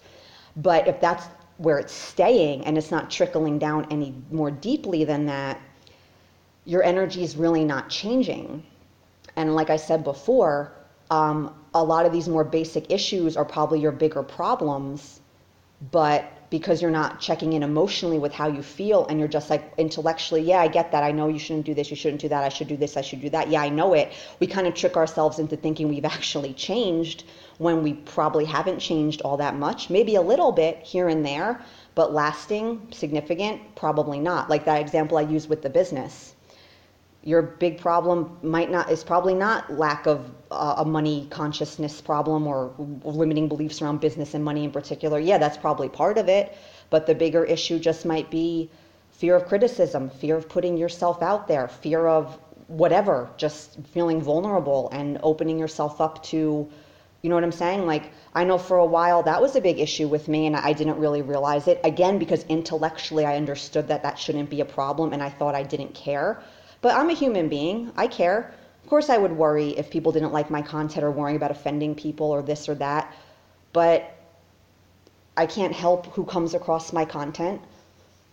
But 0.56 0.88
if 0.88 1.00
that's 1.00 1.26
where 1.58 1.78
it's 1.78 1.94
staying 1.94 2.66
and 2.66 2.78
it's 2.78 2.92
not 2.92 3.10
trickling 3.10 3.60
down 3.60 3.88
any 3.92 4.14
more 4.32 4.52
deeply 4.52 5.04
than 5.04 5.28
that 5.28 5.62
your 6.66 6.84
energy 6.84 7.24
is 7.24 7.36
really 7.36 7.64
not 7.64 7.90
changing. 7.90 8.64
And 9.36 9.56
like 9.56 9.70
i 9.70 9.78
said 9.78 10.04
before 10.04 10.74
um, 11.10 11.54
a 11.74 11.84
lot 11.84 12.06
of 12.06 12.12
these 12.12 12.28
more 12.28 12.44
basic 12.44 12.92
issues 12.92 13.38
are 13.38 13.46
probably 13.46 13.80
your 13.80 13.92
bigger 13.92 14.24
problems 14.24 15.22
but 15.92 16.32
because 16.52 16.82
you're 16.82 16.92
not 16.92 17.20
checking 17.22 17.54
in 17.54 17.64
emotionally 17.64 18.20
with 18.20 18.34
how 18.34 18.48
you 18.48 18.62
feel 18.62 19.08
and 19.08 19.18
you're 19.18 19.28
just 19.28 19.50
like 19.50 19.74
intellectually, 19.78 20.42
yeah, 20.42 20.60
I 20.60 20.68
get 20.68 20.92
that. 20.92 21.02
I 21.02 21.12
know 21.12 21.30
you 21.30 21.40
shouldn't 21.40 21.66
do 21.66 21.74
this, 21.74 21.90
you 21.90 21.96
shouldn't 21.96 22.22
do 22.22 22.28
that. 22.28 22.44
I 22.44 22.50
should 22.50 22.68
do 22.68 22.76
this, 22.76 22.98
I 22.98 23.02
should 23.02 23.22
do 23.22 23.30
that. 23.30 23.50
Yeah, 23.50 23.62
I 23.62 23.70
know 23.70 23.94
it. 23.94 24.12
We 24.40 24.48
kind 24.48 24.68
of 24.68 24.76
trick 24.76 24.98
ourselves 24.98 25.40
into 25.40 25.56
thinking 25.56 25.88
we've 25.88 26.06
actually 26.06 26.54
changed 26.54 27.24
when 27.58 27.82
we 27.82 27.94
probably 27.94 28.44
haven't 28.44 28.80
changed 28.80 29.22
all 29.22 29.38
that 29.38 29.56
much. 29.56 29.90
Maybe 29.90 30.16
a 30.16 30.22
little 30.22 30.52
bit 30.52 30.80
here 30.80 31.08
and 31.08 31.26
there, 31.26 31.62
but 31.96 32.14
lasting, 32.14 32.90
significant, 32.92 33.76
probably 33.76 34.20
not. 34.20 34.50
Like 34.50 34.66
that 34.66 34.82
example 34.82 35.18
I 35.18 35.22
used 35.22 35.48
with 35.50 35.62
the 35.62 35.70
business 35.70 36.36
your 37.24 37.42
big 37.42 37.80
problem 37.80 38.38
might 38.42 38.72
not 38.72 38.90
is 38.92 39.04
probably 39.04 39.36
not 39.36 39.72
lack 39.72 40.08
of 40.08 40.32
uh, 40.50 40.76
a 40.78 40.86
money 40.86 41.28
consciousness 41.30 42.02
problem 42.02 42.48
or 42.48 42.74
limiting 43.04 43.48
beliefs 43.48 43.82
around 43.82 44.02
business 44.02 44.34
and 44.34 44.44
money 44.44 44.64
in 44.64 44.72
particular 44.72 45.20
yeah 45.20 45.38
that's 45.38 45.58
probably 45.58 45.88
part 45.88 46.18
of 46.18 46.28
it 46.28 46.58
but 46.90 47.06
the 47.06 47.16
bigger 47.16 47.44
issue 47.46 47.80
just 47.80 48.06
might 48.06 48.30
be 48.32 48.70
fear 49.22 49.36
of 49.36 49.46
criticism, 49.46 50.10
fear 50.10 50.36
of 50.36 50.50
putting 50.50 50.78
yourself 50.78 51.22
out 51.22 51.48
there, 51.48 51.68
fear 51.68 52.08
of 52.08 52.40
whatever, 52.66 53.30
just 53.38 53.78
feeling 53.94 54.20
vulnerable 54.20 54.90
and 54.92 55.20
opening 55.22 55.60
yourself 55.60 56.02
up 56.02 56.24
to, 56.24 56.68
you 57.22 57.30
know 57.30 57.36
what 57.36 57.44
I'm 57.44 57.52
saying? 57.52 57.86
Like, 57.86 58.12
I 58.34 58.44
know 58.46 58.58
for 58.58 58.78
a 58.78 58.86
while 58.86 59.22
that 59.24 59.40
was 59.40 59.56
a 59.56 59.62
big 59.62 59.80
issue 59.80 60.08
with 60.08 60.28
me 60.28 60.48
and 60.48 60.56
I 60.56 60.74
didn't 60.74 60.98
really 60.98 61.22
realize 61.22 61.68
it. 61.68 61.80
Again, 61.84 62.18
because 62.18 62.44
intellectually 62.46 63.24
I 63.24 63.36
understood 63.38 63.90
that 63.90 64.02
that 64.02 64.18
shouldn't 64.18 64.50
be 64.50 64.62
a 64.62 64.66
problem 64.66 65.14
and 65.14 65.22
I 65.22 65.30
thought 65.30 65.54
I 65.54 65.62
didn't 65.62 65.94
care. 65.94 66.42
But 66.82 66.96
I'm 66.96 67.10
a 67.10 67.14
human 67.14 67.48
being, 67.48 67.92
I 67.96 68.08
care. 68.08 68.54
Of 68.84 68.90
course, 68.90 69.10
I 69.10 69.18
would 69.18 69.32
worry 69.32 69.70
if 69.70 69.90
people 69.90 70.12
didn't 70.12 70.34
like 70.34 70.50
my 70.50 70.62
content 70.62 71.04
or 71.04 71.12
worrying 71.12 71.38
about 71.38 71.52
offending 71.52 71.96
people 71.96 72.32
or 72.32 72.42
this 72.42 72.68
or 72.68 72.76
that. 72.76 73.14
But 73.72 74.12
I 75.38 75.46
can't 75.46 75.74
help 75.74 76.08
who 76.08 76.26
comes 76.26 76.54
across 76.54 76.92
my 76.92 77.06
content. 77.06 77.62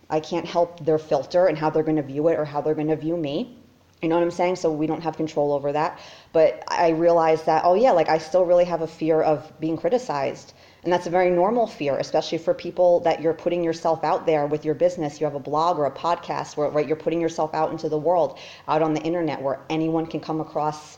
I 0.09 0.19
can't 0.19 0.45
help 0.45 0.83
their 0.83 0.97
filter 0.97 1.45
and 1.45 1.57
how 1.57 1.69
they're 1.69 1.83
going 1.83 1.97
to 1.97 2.03
view 2.03 2.27
it 2.29 2.39
or 2.39 2.45
how 2.45 2.61
they're 2.61 2.73
going 2.73 2.87
to 2.87 2.95
view 2.95 3.15
me. 3.15 3.55
You 4.01 4.09
know 4.09 4.15
what 4.15 4.23
I'm 4.23 4.31
saying? 4.31 4.55
So 4.55 4.71
we 4.71 4.87
don't 4.87 5.01
have 5.01 5.17
control 5.17 5.53
over 5.53 5.71
that. 5.71 5.99
But 6.33 6.63
I 6.67 6.89
realized 6.89 7.45
that, 7.45 7.63
oh, 7.65 7.75
yeah, 7.75 7.91
like 7.91 8.09
I 8.09 8.17
still 8.17 8.45
really 8.45 8.65
have 8.65 8.81
a 8.81 8.87
fear 8.87 9.21
of 9.21 9.51
being 9.59 9.77
criticized. 9.77 10.53
And 10.83 10.93
that's 10.93 11.07
a 11.07 11.09
very 11.09 11.29
normal 11.29 11.67
fear, 11.67 11.97
especially 11.97 12.37
for 12.37 12.53
people 12.53 13.01
that 13.01 13.21
you're 13.21 13.33
putting 13.33 13.63
yourself 13.63 14.03
out 14.03 14.25
there 14.25 14.47
with 14.47 14.63
your 14.63 14.75
business. 14.75 15.19
You 15.19 15.25
have 15.25 15.35
a 15.35 15.39
blog 15.39 15.77
or 15.77 15.85
a 15.85 15.91
podcast 15.91 16.55
where 16.55 16.69
right, 16.69 16.87
you're 16.87 16.95
putting 16.95 17.19
yourself 17.19 17.53
out 17.53 17.71
into 17.71 17.89
the 17.89 17.97
world, 17.97 18.39
out 18.67 18.81
on 18.81 18.93
the 18.93 19.01
internet 19.01 19.41
where 19.41 19.59
anyone 19.69 20.05
can 20.05 20.19
come 20.19 20.39
across 20.39 20.97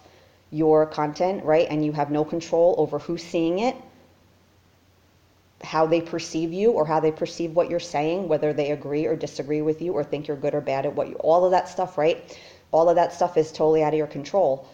your 0.51 0.85
content, 0.85 1.43
right? 1.43 1.67
And 1.69 1.83
you 1.83 1.91
have 1.93 2.11
no 2.11 2.23
control 2.23 2.75
over 2.77 3.00
who's 3.00 3.23
seeing 3.23 3.59
it, 3.59 3.75
how 5.63 5.88
they 5.88 6.01
perceive 6.01 6.53
you 6.53 6.71
or 6.71 6.85
how 6.85 7.00
they 7.00 7.11
perceive 7.11 7.55
what 7.55 7.69
you're 7.69 7.79
saying, 7.79 8.27
whether 8.27 8.53
they 8.53 8.71
agree 8.71 9.05
or 9.05 9.15
disagree 9.15 9.61
with 9.61 9.81
you 9.81 9.93
or 9.93 10.03
think 10.03 10.27
you're 10.27 10.38
good 10.38 10.53
or 10.53 10.61
bad 10.61 10.85
at 10.85 10.93
what 10.93 11.07
you, 11.07 11.15
all 11.15 11.45
of 11.45 11.51
that 11.51 11.69
stuff, 11.69 11.97
right? 11.97 12.38
all 12.71 12.89
of 12.89 12.95
that 12.95 13.13
stuff 13.13 13.38
is 13.38 13.51
totally 13.51 13.83
out 13.83 13.93
of 13.93 13.97
your 13.97 14.07
control. 14.07 14.67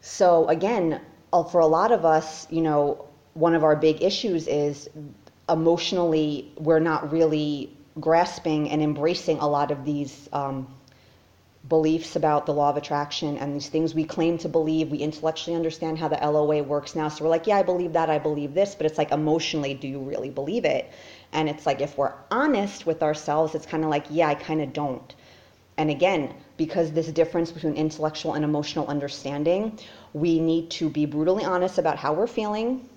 So 0.00 0.48
again, 0.48 1.00
uh, 1.32 1.44
for 1.44 1.60
a 1.60 1.66
lot 1.66 1.92
of 1.92 2.04
us, 2.04 2.46
you 2.50 2.62
know, 2.62 3.08
one 3.34 3.54
of 3.54 3.64
our 3.64 3.76
big 3.76 4.02
issues 4.02 4.46
is 4.46 4.88
emotionally 5.48 6.52
we're 6.58 6.80
not 6.80 7.12
really 7.12 7.76
grasping 8.00 8.70
and 8.70 8.82
embracing 8.82 9.38
a 9.38 9.48
lot 9.48 9.70
of 9.70 9.84
these 9.84 10.28
um, 10.32 10.66
beliefs 11.68 12.16
about 12.16 12.46
the 12.46 12.52
law 12.52 12.70
of 12.70 12.76
attraction 12.76 13.36
and 13.38 13.54
these 13.54 13.68
things 13.68 13.94
we 13.94 14.04
claim 14.04 14.38
to 14.38 14.48
believe. 14.48 14.90
We 14.90 14.98
intellectually 14.98 15.54
understand 15.56 15.98
how 15.98 16.08
the 16.08 16.16
LOA 16.16 16.62
works 16.62 16.96
now. 16.96 17.08
So 17.08 17.24
we're 17.24 17.30
like, 17.30 17.46
yeah, 17.46 17.58
I 17.58 17.62
believe 17.62 17.92
that, 17.92 18.10
I 18.10 18.18
believe 18.18 18.54
this, 18.54 18.74
but 18.74 18.86
it's 18.86 18.98
like 18.98 19.12
emotionally, 19.12 19.74
do 19.74 19.86
you 19.86 20.00
really 20.00 20.30
believe 20.30 20.64
it? 20.64 20.90
And 21.32 21.48
it's 21.48 21.66
like, 21.66 21.80
if 21.80 21.96
we're 21.96 22.12
honest 22.30 22.86
with 22.86 23.02
ourselves, 23.02 23.54
it's 23.54 23.66
kind 23.66 23.84
of 23.84 23.90
like, 23.90 24.06
yeah, 24.10 24.28
I 24.28 24.34
kind 24.34 24.60
of 24.60 24.72
don't. 24.72 25.14
And 25.76 25.90
again, 25.90 26.34
because 26.56 26.92
this 26.92 27.06
difference 27.06 27.50
between 27.50 27.74
intellectual 27.74 28.34
and 28.34 28.44
emotional 28.44 28.86
understanding, 28.88 29.78
we 30.12 30.40
need 30.40 30.70
to 30.72 30.90
be 30.90 31.06
brutally 31.06 31.44
honest 31.44 31.78
about 31.78 31.96
how 31.96 32.12
we're 32.12 32.26
feeling. 32.26 32.88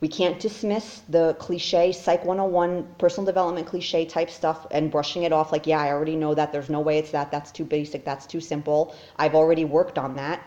We 0.00 0.08
can't 0.08 0.38
dismiss 0.38 1.02
the 1.08 1.34
cliche 1.40 1.90
Psych 1.90 2.24
101 2.24 2.94
personal 2.98 3.26
development 3.26 3.66
cliche 3.66 4.04
type 4.04 4.30
stuff 4.30 4.66
and 4.70 4.90
brushing 4.90 5.24
it 5.24 5.32
off 5.32 5.50
like, 5.50 5.66
yeah, 5.66 5.80
I 5.80 5.88
already 5.88 6.14
know 6.14 6.34
that. 6.34 6.52
There's 6.52 6.70
no 6.70 6.80
way 6.80 6.98
it's 6.98 7.10
that. 7.10 7.32
That's 7.32 7.50
too 7.50 7.64
basic. 7.64 8.04
That's 8.04 8.26
too 8.26 8.40
simple. 8.40 8.94
I've 9.16 9.34
already 9.34 9.64
worked 9.64 9.98
on 9.98 10.14
that. 10.14 10.46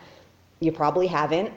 You 0.60 0.72
probably 0.72 1.06
haven't. 1.06 1.52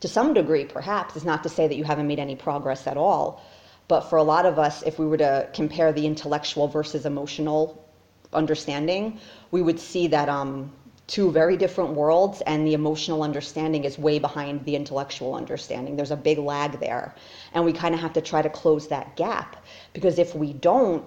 To 0.00 0.08
some 0.08 0.32
degree, 0.32 0.64
perhaps. 0.64 1.16
It's 1.16 1.24
not 1.24 1.42
to 1.42 1.48
say 1.48 1.66
that 1.66 1.76
you 1.76 1.82
haven't 1.82 2.06
made 2.06 2.20
any 2.20 2.36
progress 2.36 2.86
at 2.86 2.96
all. 2.96 3.42
But 3.88 4.02
for 4.02 4.16
a 4.16 4.22
lot 4.22 4.46
of 4.46 4.58
us, 4.58 4.82
if 4.82 4.98
we 4.98 5.06
were 5.06 5.16
to 5.16 5.48
compare 5.52 5.92
the 5.92 6.06
intellectual 6.06 6.68
versus 6.68 7.04
emotional 7.04 7.84
understanding, 8.32 9.18
we 9.50 9.60
would 9.60 9.80
see 9.80 10.06
that 10.08 10.28
um, 10.28 10.72
two 11.06 11.30
very 11.30 11.56
different 11.56 11.90
worlds 11.90 12.40
and 12.42 12.66
the 12.66 12.72
emotional 12.72 13.22
understanding 13.22 13.84
is 13.84 13.98
way 13.98 14.18
behind 14.18 14.64
the 14.64 14.74
intellectual 14.74 15.34
understanding. 15.34 15.96
There's 15.96 16.10
a 16.10 16.16
big 16.16 16.38
lag 16.38 16.80
there. 16.80 17.14
And 17.52 17.64
we 17.64 17.72
kind 17.72 17.94
of 17.94 18.00
have 18.00 18.14
to 18.14 18.22
try 18.22 18.40
to 18.40 18.48
close 18.48 18.88
that 18.88 19.14
gap 19.16 19.62
because 19.92 20.18
if 20.18 20.34
we 20.34 20.54
don't, 20.54 21.04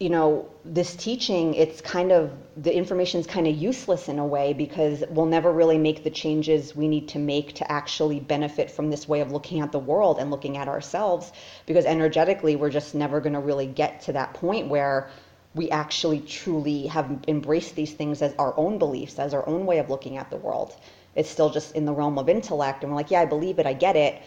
you 0.00 0.08
know, 0.08 0.48
this 0.64 0.96
teaching, 0.96 1.54
it's 1.54 1.80
kind 1.80 2.10
of, 2.10 2.32
the 2.56 2.74
information 2.74 3.20
is 3.20 3.26
kind 3.26 3.46
of 3.46 3.54
useless 3.54 4.08
in 4.08 4.18
a 4.18 4.26
way 4.26 4.52
because 4.52 5.04
we'll 5.10 5.26
never 5.26 5.52
really 5.52 5.78
make 5.78 6.02
the 6.02 6.10
changes 6.10 6.74
we 6.74 6.88
need 6.88 7.08
to 7.08 7.18
make 7.18 7.54
to 7.54 7.70
actually 7.70 8.18
benefit 8.18 8.70
from 8.70 8.90
this 8.90 9.06
way 9.06 9.20
of 9.20 9.30
looking 9.30 9.60
at 9.60 9.70
the 9.70 9.78
world 9.78 10.18
and 10.18 10.30
looking 10.30 10.56
at 10.56 10.68
ourselves 10.68 11.32
because 11.66 11.84
energetically, 11.84 12.56
we're 12.56 12.70
just 12.70 12.94
never 12.94 13.20
going 13.20 13.34
to 13.34 13.40
really 13.40 13.66
get 13.66 14.00
to 14.00 14.12
that 14.12 14.32
point 14.34 14.68
where 14.68 15.10
we 15.54 15.70
actually 15.70 16.20
truly 16.20 16.86
have 16.86 17.24
embraced 17.28 17.74
these 17.74 17.92
things 17.92 18.22
as 18.22 18.34
our 18.38 18.54
own 18.56 18.78
beliefs, 18.78 19.18
as 19.18 19.34
our 19.34 19.46
own 19.46 19.66
way 19.66 19.78
of 19.78 19.90
looking 19.90 20.16
at 20.16 20.30
the 20.30 20.36
world. 20.36 20.74
It's 21.14 21.28
still 21.28 21.50
just 21.50 21.74
in 21.74 21.84
the 21.84 21.92
realm 21.92 22.18
of 22.18 22.28
intellect. 22.28 22.82
And 22.82 22.92
we're 22.92 22.96
like, 22.96 23.10
yeah, 23.10 23.20
I 23.20 23.26
believe 23.26 23.58
it, 23.58 23.66
I 23.66 23.74
get 23.74 23.96
it. 23.96 24.22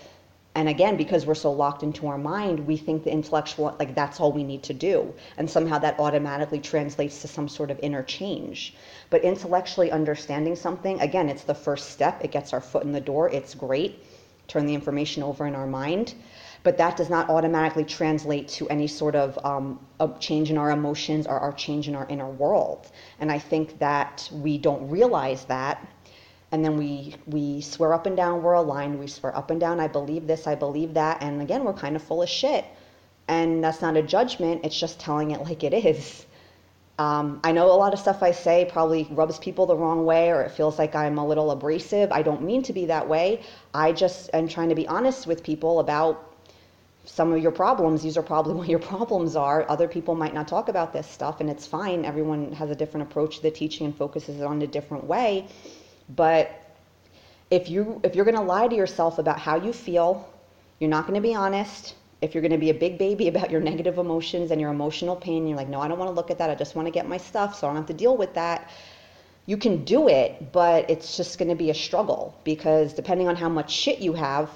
And 0.53 0.69
again, 0.69 0.95
because 0.95 1.25
we're 1.25 1.35
so 1.35 1.51
locked 1.51 1.83
into 1.83 2.07
our 2.07 2.17
mind, 2.17 2.65
we 2.65 2.77
think 2.77 3.03
the 3.03 3.11
intellectual, 3.11 3.75
like 3.77 3.93
that's 3.93 4.19
all 4.19 4.31
we 4.31 4.43
need 4.43 4.63
to 4.63 4.73
do. 4.73 5.13
And 5.37 5.49
somehow 5.49 5.79
that 5.79 5.99
automatically 5.99 6.59
translates 6.59 7.21
to 7.23 7.27
some 7.27 7.49
sort 7.49 7.71
of 7.71 7.79
inner 7.81 8.03
change. 8.03 8.73
But 9.09 9.23
intellectually 9.23 9.91
understanding 9.91 10.55
something, 10.55 11.01
again, 11.01 11.27
it's 11.27 11.43
the 11.43 11.55
first 11.55 11.89
step. 11.89 12.23
It 12.23 12.31
gets 12.31 12.53
our 12.53 12.61
foot 12.61 12.83
in 12.83 12.93
the 12.93 13.01
door. 13.01 13.29
It's 13.29 13.53
great. 13.53 14.05
Turn 14.47 14.65
the 14.65 14.75
information 14.75 15.23
over 15.23 15.45
in 15.47 15.55
our 15.55 15.67
mind 15.67 16.13
but 16.65 16.79
that 16.79 16.97
does 16.97 17.11
not 17.11 17.29
automatically 17.29 17.85
translate 17.85 18.47
to 18.47 18.67
any 18.69 18.87
sort 18.87 19.15
of 19.15 19.37
um, 19.45 19.79
change 20.19 20.49
in 20.49 20.57
our 20.57 20.71
emotions 20.71 21.27
or 21.27 21.39
our 21.39 21.53
change 21.53 21.87
in 21.87 21.93
our 21.95 22.07
inner 22.09 22.27
world. 22.27 22.91
And 23.19 23.31
I 23.31 23.37
think 23.37 23.77
that 23.77 24.27
we 24.33 24.57
don't 24.57 24.89
realize 24.89 25.45
that. 25.45 25.87
And 26.51 26.65
then 26.65 26.75
we, 26.75 27.15
we 27.27 27.61
swear 27.61 27.93
up 27.93 28.07
and 28.07 28.17
down 28.17 28.41
we're 28.41 28.53
aligned. 28.53 28.97
We 28.99 29.05
swear 29.05 29.37
up 29.37 29.51
and 29.51 29.59
down, 29.59 29.79
I 29.79 29.87
believe 29.87 30.25
this, 30.25 30.47
I 30.47 30.55
believe 30.55 30.95
that. 30.95 31.21
And 31.21 31.39
again, 31.39 31.63
we're 31.63 31.73
kind 31.73 31.95
of 31.95 32.01
full 32.01 32.23
of 32.23 32.29
shit. 32.29 32.65
And 33.27 33.63
that's 33.63 33.81
not 33.81 33.95
a 33.95 34.01
judgment, 34.01 34.61
it's 34.65 34.79
just 34.79 34.99
telling 34.99 35.31
it 35.31 35.41
like 35.41 35.63
it 35.63 35.73
is. 35.73 36.25
Um, 36.97 37.41
I 37.43 37.51
know 37.51 37.67
a 37.67 37.77
lot 37.77 37.93
of 37.93 37.99
stuff 37.99 38.23
I 38.23 38.31
say 38.31 38.65
probably 38.71 39.07
rubs 39.11 39.37
people 39.37 39.67
the 39.67 39.75
wrong 39.75 40.03
way 40.05 40.31
or 40.31 40.41
it 40.41 40.49
feels 40.49 40.79
like 40.79 40.95
I'm 40.95 41.19
a 41.19 41.27
little 41.27 41.51
abrasive. 41.51 42.11
I 42.11 42.23
don't 42.23 42.41
mean 42.41 42.63
to 42.63 42.73
be 42.73 42.87
that 42.87 43.07
way. 43.07 43.43
I 43.73 43.91
just 43.91 44.31
am 44.33 44.47
trying 44.47 44.69
to 44.69 44.75
be 44.75 44.87
honest 44.87 45.27
with 45.27 45.43
people 45.43 45.79
about 45.79 46.34
some 47.05 47.31
of 47.31 47.41
your 47.41 47.51
problems 47.51 48.01
these 48.01 48.17
are 48.17 48.23
probably 48.23 48.53
what 48.59 48.67
your 48.67 48.79
problems 48.79 49.35
are. 49.35 49.69
Other 49.69 49.87
people 49.87 50.15
might 50.15 50.33
not 50.33 50.47
talk 50.47 50.69
about 50.69 50.93
this 50.93 51.07
stuff 51.07 51.39
and 51.39 51.49
it's 51.49 51.65
fine. 51.65 52.05
Everyone 52.05 52.51
has 52.53 52.69
a 52.69 52.75
different 52.75 53.09
approach 53.09 53.37
to 53.37 53.43
the 53.43 53.51
teaching 53.51 53.85
and 53.85 53.95
focuses 53.95 54.41
on 54.41 54.61
a 54.61 54.67
different 54.67 55.05
way. 55.05 55.47
But 56.09 56.61
if 57.51 57.69
you 57.69 58.01
if 58.03 58.15
you're 58.15 58.25
going 58.25 58.37
to 58.37 58.43
lie 58.43 58.67
to 58.67 58.75
yourself 58.75 59.19
about 59.19 59.39
how 59.39 59.55
you 59.57 59.71
feel 59.71 60.27
you're 60.79 60.89
not 60.89 61.07
going 61.07 61.15
to 61.15 61.21
be 61.21 61.33
honest. 61.35 61.95
If 62.21 62.33
you're 62.33 62.41
going 62.41 62.51
to 62.51 62.57
be 62.57 62.69
a 62.69 62.73
big 62.73 62.97
baby 62.97 63.27
about 63.33 63.51
your 63.51 63.61
negative 63.61 63.97
emotions 63.97 64.51
and 64.51 64.59
your 64.59 64.71
emotional 64.71 65.15
pain 65.15 65.47
you're 65.47 65.57
like 65.57 65.69
no 65.69 65.79
i 65.79 65.87
don't 65.87 65.99
want 65.99 66.09
to 66.09 66.15
look 66.15 66.31
at 66.31 66.37
that. 66.39 66.49
I 66.49 66.55
just 66.55 66.75
want 66.75 66.87
to 66.87 66.91
get 66.91 67.07
my 67.07 67.17
stuff 67.17 67.57
so 67.57 67.67
i 67.67 67.69
don't 67.69 67.77
have 67.77 67.87
to 67.87 67.93
deal 67.93 68.17
with 68.17 68.33
that. 68.33 68.71
You 69.45 69.57
can 69.57 69.83
do 69.85 70.07
it 70.07 70.51
but 70.51 70.89
it's 70.89 71.17
just 71.17 71.37
going 71.37 71.49
to 71.49 71.55
be 71.55 71.69
a 71.69 71.75
struggle 71.75 72.35
because 72.43 72.93
depending 72.93 73.27
on 73.27 73.35
how 73.35 73.49
much 73.49 73.71
shit 73.71 73.99
you 73.99 74.13
have 74.13 74.49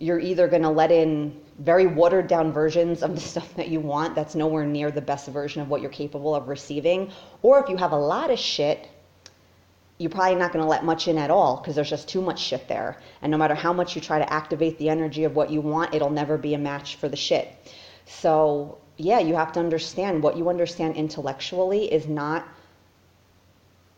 you're 0.00 0.18
either 0.18 0.48
going 0.48 0.62
to 0.62 0.70
let 0.70 0.90
in 0.90 1.38
very 1.58 1.86
watered 1.86 2.26
down 2.26 2.52
versions 2.52 3.02
of 3.02 3.14
the 3.14 3.20
stuff 3.32 3.54
that 3.54 3.68
you 3.68 3.78
want 3.78 4.14
that's 4.14 4.34
nowhere 4.34 4.64
near 4.64 4.90
the 4.90 5.00
best 5.00 5.28
version 5.28 5.62
of 5.62 5.68
what 5.68 5.82
you're 5.82 5.90
capable 5.90 6.34
of 6.34 6.48
receiving. 6.48 7.12
Or 7.42 7.62
if 7.62 7.68
you 7.68 7.76
have 7.76 7.92
a 7.92 7.98
lot 7.98 8.30
of 8.30 8.38
shit, 8.38 8.88
you're 9.98 10.10
probably 10.10 10.36
not 10.36 10.52
going 10.52 10.64
to 10.64 10.68
let 10.68 10.82
much 10.82 11.06
in 11.06 11.18
at 11.18 11.30
all 11.30 11.58
because 11.58 11.74
there's 11.74 11.90
just 11.90 12.08
too 12.08 12.22
much 12.22 12.40
shit 12.40 12.66
there. 12.66 12.96
And 13.20 13.30
no 13.30 13.36
matter 13.36 13.54
how 13.54 13.74
much 13.74 13.94
you 13.94 14.00
try 14.00 14.18
to 14.18 14.32
activate 14.32 14.78
the 14.78 14.88
energy 14.88 15.24
of 15.24 15.36
what 15.36 15.50
you 15.50 15.60
want, 15.60 15.94
it'll 15.94 16.08
never 16.08 16.38
be 16.38 16.54
a 16.54 16.58
match 16.58 16.96
for 16.96 17.08
the 17.10 17.16
shit. 17.16 17.54
So, 18.06 18.78
yeah, 18.96 19.18
you 19.18 19.34
have 19.34 19.52
to 19.52 19.60
understand 19.60 20.22
what 20.22 20.38
you 20.38 20.48
understand 20.48 20.96
intellectually 20.96 21.92
is 21.92 22.08
not 22.08 22.48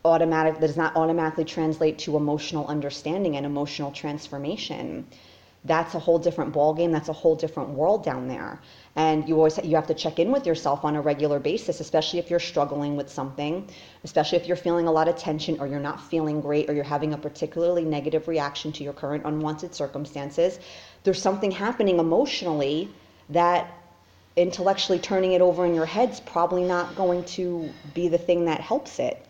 automatic 0.05 0.55
that 0.55 0.67
does 0.67 0.77
not 0.77 0.97
automatically 0.97 1.45
translate 1.45 1.97
to 2.01 2.17
emotional 2.17 2.67
understanding 2.67 3.37
and 3.37 3.47
emotional 3.47 3.93
transformation 3.93 5.07
that's 5.65 5.95
a 5.95 5.99
whole 5.99 6.19
different 6.19 6.53
ballgame. 6.53 6.91
That's 6.91 7.09
a 7.09 7.13
whole 7.13 7.37
different 7.37 7.71
world 7.71 8.05
down 8.05 8.27
there. 8.27 8.61
And 8.97 9.29
you 9.29 9.37
always 9.37 9.59
you 9.63 9.77
have 9.77 9.87
to 9.87 9.95
check 9.95 10.19
in 10.19 10.33
with 10.33 10.45
yourself 10.45 10.85
on 10.85 10.97
a 10.97 11.01
regular 11.01 11.39
basis, 11.39 11.79
especially 11.81 12.19
if 12.19 12.31
you're 12.31 12.41
struggling 12.41 12.97
with 12.97 13.09
something, 13.09 13.69
especially 14.03 14.39
if 14.39 14.47
you're 14.47 14.57
feeling 14.57 14.89
a 14.89 14.93
lot 14.93 15.07
of 15.07 15.17
tension 15.17 15.61
or 15.61 15.67
you're 15.69 15.81
not 15.81 16.01
feeling 16.01 16.41
great 16.41 16.69
or 16.69 16.75
you're 16.75 16.85
having 16.85 17.15
a 17.15 17.19
particularly 17.19 17.85
negative 17.85 18.27
reaction 18.27 18.73
to 18.73 18.85
your 18.85 18.93
current 18.93 19.25
unwanted 19.25 19.75
circumstances. 19.75 20.59
There's 21.05 21.23
something 21.23 21.53
happening 21.53 22.01
emotionally 22.01 22.91
that 23.31 23.73
intellectually 24.35 24.99
turning 24.99 25.33
it 25.33 25.41
over 25.41 25.65
in 25.65 25.75
your 25.75 25.87
head's 25.87 26.19
probably 26.21 26.65
not 26.65 26.97
going 26.97 27.25
to 27.25 27.71
be 27.95 28.09
the 28.09 28.19
thing 28.19 28.47
that 28.47 28.61
helps 28.61 28.99
it. 28.99 29.25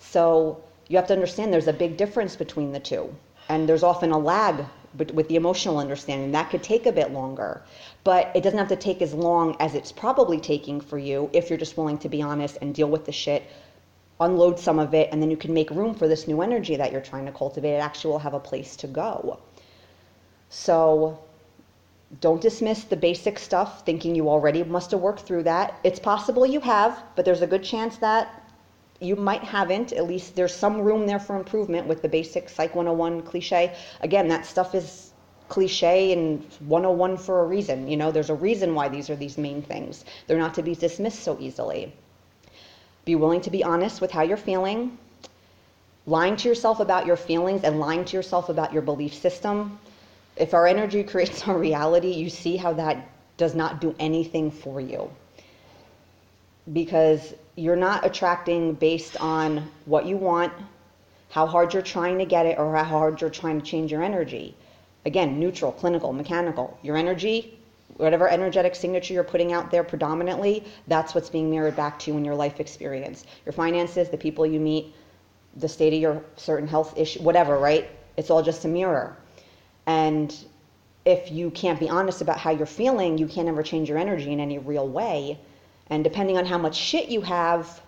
So 0.00 0.62
you 0.88 0.96
have 0.96 1.06
to 1.06 1.14
understand 1.14 1.52
there's 1.52 1.68
a 1.68 1.72
big 1.72 1.96
difference 1.96 2.36
between 2.36 2.72
the 2.72 2.80
two 2.80 3.14
and 3.48 3.68
there's 3.68 3.82
often 3.82 4.12
a 4.12 4.18
lag 4.18 4.64
but 4.96 5.12
with 5.12 5.28
the 5.28 5.36
emotional 5.36 5.78
understanding 5.78 6.32
that 6.32 6.50
could 6.50 6.62
take 6.62 6.86
a 6.86 6.92
bit 6.92 7.12
longer. 7.12 7.62
But 8.04 8.30
it 8.34 8.42
doesn't 8.42 8.58
have 8.58 8.68
to 8.68 8.76
take 8.76 9.02
as 9.02 9.14
long 9.14 9.56
as 9.60 9.74
it's 9.74 9.92
probably 9.92 10.40
taking 10.40 10.80
for 10.80 10.98
you 10.98 11.30
if 11.32 11.48
you're 11.48 11.58
just 11.58 11.76
willing 11.76 11.98
to 11.98 12.08
be 12.08 12.22
honest 12.22 12.58
and 12.60 12.74
deal 12.74 12.88
with 12.88 13.04
the 13.04 13.12
shit 13.12 13.44
unload 14.20 14.58
some 14.58 14.78
of 14.78 14.94
it 14.94 15.08
and 15.12 15.22
then 15.22 15.30
you 15.30 15.36
can 15.36 15.54
make 15.54 15.70
room 15.70 15.94
for 15.94 16.08
this 16.08 16.26
new 16.26 16.42
energy 16.42 16.76
that 16.76 16.92
you're 16.92 17.00
trying 17.00 17.26
to 17.26 17.32
cultivate. 17.32 17.74
It 17.74 17.82
actually 17.82 18.12
will 18.12 18.18
have 18.18 18.34
a 18.34 18.40
place 18.40 18.76
to 18.76 18.86
go. 18.86 19.38
So 20.50 21.18
don't 22.20 22.40
dismiss 22.40 22.84
the 22.84 22.96
basic 22.96 23.38
stuff 23.38 23.84
thinking 23.84 24.14
you 24.14 24.28
already 24.28 24.64
must 24.64 24.90
have 24.90 25.00
worked 25.00 25.20
through 25.20 25.44
that. 25.44 25.78
It's 25.84 26.00
possible 26.00 26.46
you 26.46 26.60
have 26.60 27.02
but 27.14 27.24
there's 27.24 27.42
a 27.42 27.46
good 27.46 27.62
chance 27.62 27.98
that 27.98 28.47
you 29.00 29.16
might 29.16 29.44
haven't. 29.44 29.92
At 29.92 30.06
least 30.06 30.34
there's 30.34 30.54
some 30.54 30.80
room 30.80 31.06
there 31.06 31.20
for 31.20 31.36
improvement 31.36 31.86
with 31.86 32.02
the 32.02 32.08
basic 32.08 32.48
Psych 32.48 32.74
101 32.74 33.22
cliche. 33.22 33.74
Again, 34.00 34.28
that 34.28 34.44
stuff 34.46 34.74
is 34.74 35.12
cliche 35.48 36.12
and 36.12 36.44
101 36.66 37.16
for 37.16 37.40
a 37.40 37.46
reason. 37.46 37.88
You 37.88 37.96
know, 37.96 38.10
there's 38.10 38.30
a 38.30 38.34
reason 38.34 38.74
why 38.74 38.88
these 38.88 39.08
are 39.08 39.16
these 39.16 39.38
main 39.38 39.62
things. 39.62 40.04
They're 40.26 40.38
not 40.38 40.54
to 40.54 40.62
be 40.62 40.74
dismissed 40.74 41.20
so 41.20 41.38
easily. 41.40 41.92
Be 43.04 43.14
willing 43.14 43.40
to 43.42 43.50
be 43.50 43.64
honest 43.64 44.00
with 44.00 44.10
how 44.10 44.22
you're 44.22 44.36
feeling. 44.36 44.98
Lying 46.06 46.36
to 46.36 46.48
yourself 46.48 46.80
about 46.80 47.06
your 47.06 47.16
feelings 47.16 47.64
and 47.64 47.80
lying 47.80 48.04
to 48.06 48.16
yourself 48.16 48.48
about 48.48 48.72
your 48.72 48.82
belief 48.82 49.14
system. 49.14 49.78
If 50.36 50.54
our 50.54 50.66
energy 50.66 51.02
creates 51.12 51.46
our 51.46 51.56
reality, 51.56 52.12
you 52.12 52.30
see 52.30 52.56
how 52.56 52.72
that 52.74 53.08
does 53.36 53.54
not 53.54 53.80
do 53.80 53.94
anything 53.98 54.50
for 54.50 54.80
you. 54.80 55.10
Because 56.70 57.34
you're 57.58 57.76
not 57.76 58.06
attracting 58.06 58.74
based 58.74 59.16
on 59.20 59.68
what 59.86 60.06
you 60.06 60.16
want, 60.16 60.52
how 61.30 61.44
hard 61.44 61.74
you're 61.74 61.82
trying 61.82 62.16
to 62.18 62.24
get 62.24 62.46
it, 62.46 62.56
or 62.56 62.74
how 62.76 62.84
hard 62.84 63.20
you're 63.20 63.30
trying 63.30 63.60
to 63.60 63.66
change 63.66 63.90
your 63.90 64.02
energy. 64.02 64.54
Again, 65.04 65.40
neutral, 65.40 65.72
clinical, 65.72 66.12
mechanical. 66.12 66.78
Your 66.82 66.96
energy, 66.96 67.58
whatever 67.96 68.28
energetic 68.28 68.76
signature 68.76 69.12
you're 69.12 69.24
putting 69.24 69.52
out 69.52 69.72
there 69.72 69.82
predominantly, 69.82 70.64
that's 70.86 71.16
what's 71.16 71.28
being 71.28 71.50
mirrored 71.50 71.74
back 71.74 71.98
to 71.98 72.12
you 72.12 72.16
in 72.16 72.24
your 72.24 72.36
life 72.36 72.60
experience. 72.60 73.24
Your 73.44 73.52
finances, 73.52 74.08
the 74.08 74.16
people 74.16 74.46
you 74.46 74.60
meet, 74.60 74.94
the 75.56 75.68
state 75.68 75.92
of 75.92 76.00
your 76.00 76.22
certain 76.36 76.68
health 76.68 76.96
issue, 76.96 77.20
whatever, 77.22 77.58
right? 77.58 77.90
It's 78.16 78.30
all 78.30 78.42
just 78.42 78.64
a 78.66 78.68
mirror. 78.68 79.16
And 79.86 80.32
if 81.04 81.32
you 81.32 81.50
can't 81.50 81.80
be 81.80 81.88
honest 81.88 82.20
about 82.20 82.38
how 82.38 82.50
you're 82.50 82.66
feeling, 82.66 83.18
you 83.18 83.26
can't 83.26 83.48
ever 83.48 83.64
change 83.64 83.88
your 83.88 83.98
energy 83.98 84.32
in 84.32 84.38
any 84.38 84.58
real 84.58 84.86
way. 84.86 85.40
And 85.90 86.04
depending 86.04 86.36
on 86.36 86.46
how 86.46 86.58
much 86.58 86.76
shit 86.76 87.08
you 87.08 87.22
have, 87.22 87.80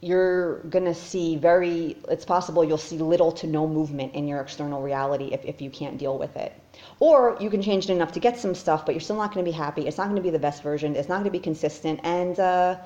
you're 0.00 0.60
to 0.70 0.94
see 0.94 1.36
very, 1.36 1.96
it's 2.08 2.24
possible 2.24 2.62
you'll 2.62 2.78
see 2.78 2.98
little 2.98 3.32
to 3.32 3.46
no 3.46 3.66
movement 3.66 4.14
in 4.14 4.28
your 4.28 4.40
external 4.40 4.82
reality 4.82 5.30
if, 5.32 5.44
if 5.44 5.60
you 5.60 5.70
can't 5.70 5.98
deal 5.98 6.18
with 6.18 6.36
it. 6.36 6.52
Or 7.00 7.36
you 7.40 7.50
can 7.50 7.62
change 7.62 7.88
it 7.88 7.92
enough 7.92 8.12
to 8.12 8.20
get 8.20 8.38
some 8.38 8.54
stuff, 8.54 8.84
but 8.84 8.94
you're 8.94 9.00
still 9.00 9.16
not 9.16 9.32
to 9.32 9.42
be 9.42 9.56
happy. 9.56 9.86
It's 9.86 9.96
not 9.96 10.14
to 10.14 10.20
be 10.20 10.30
the 10.30 10.38
best 10.38 10.62
version. 10.62 10.96
It's 10.96 11.08
not 11.08 11.24
to 11.24 11.30
be 11.30 11.38
consistent. 11.38 12.00
And 12.02 12.38
uh, 12.38 12.76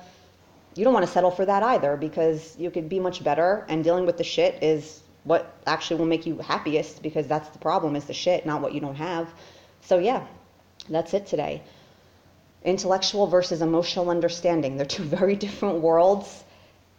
you 0.75 0.83
don't 0.83 0.93
want 0.93 1.05
to 1.05 1.11
settle 1.11 1.31
for 1.31 1.45
that 1.45 1.63
either 1.63 1.97
because 1.97 2.55
you 2.57 2.71
could 2.71 2.87
be 2.87 2.99
much 2.99 3.23
better. 3.23 3.65
And 3.67 3.83
dealing 3.83 4.05
with 4.05 4.17
the 4.17 4.23
shit 4.23 4.61
is 4.63 5.01
what 5.23 5.53
actually 5.67 5.97
will 5.99 6.07
make 6.07 6.25
you 6.25 6.37
happiest 6.39 7.03
because 7.03 7.27
that's 7.27 7.49
the 7.49 7.59
problem 7.59 7.95
is 7.95 8.05
the 8.05 8.13
shit, 8.13 8.45
not 8.45 8.61
what 8.61 8.73
you 8.73 8.79
don't 8.79 8.95
have. 8.95 9.31
So, 9.81 9.99
yeah, 9.99 10.25
that's 10.89 11.13
it 11.13 11.27
today 11.27 11.61
intellectual 12.63 13.27
versus 13.27 13.61
emotional 13.61 14.09
understanding. 14.09 14.77
They're 14.77 14.85
two 14.85 15.03
very 15.03 15.35
different 15.35 15.79
worlds. 15.81 16.43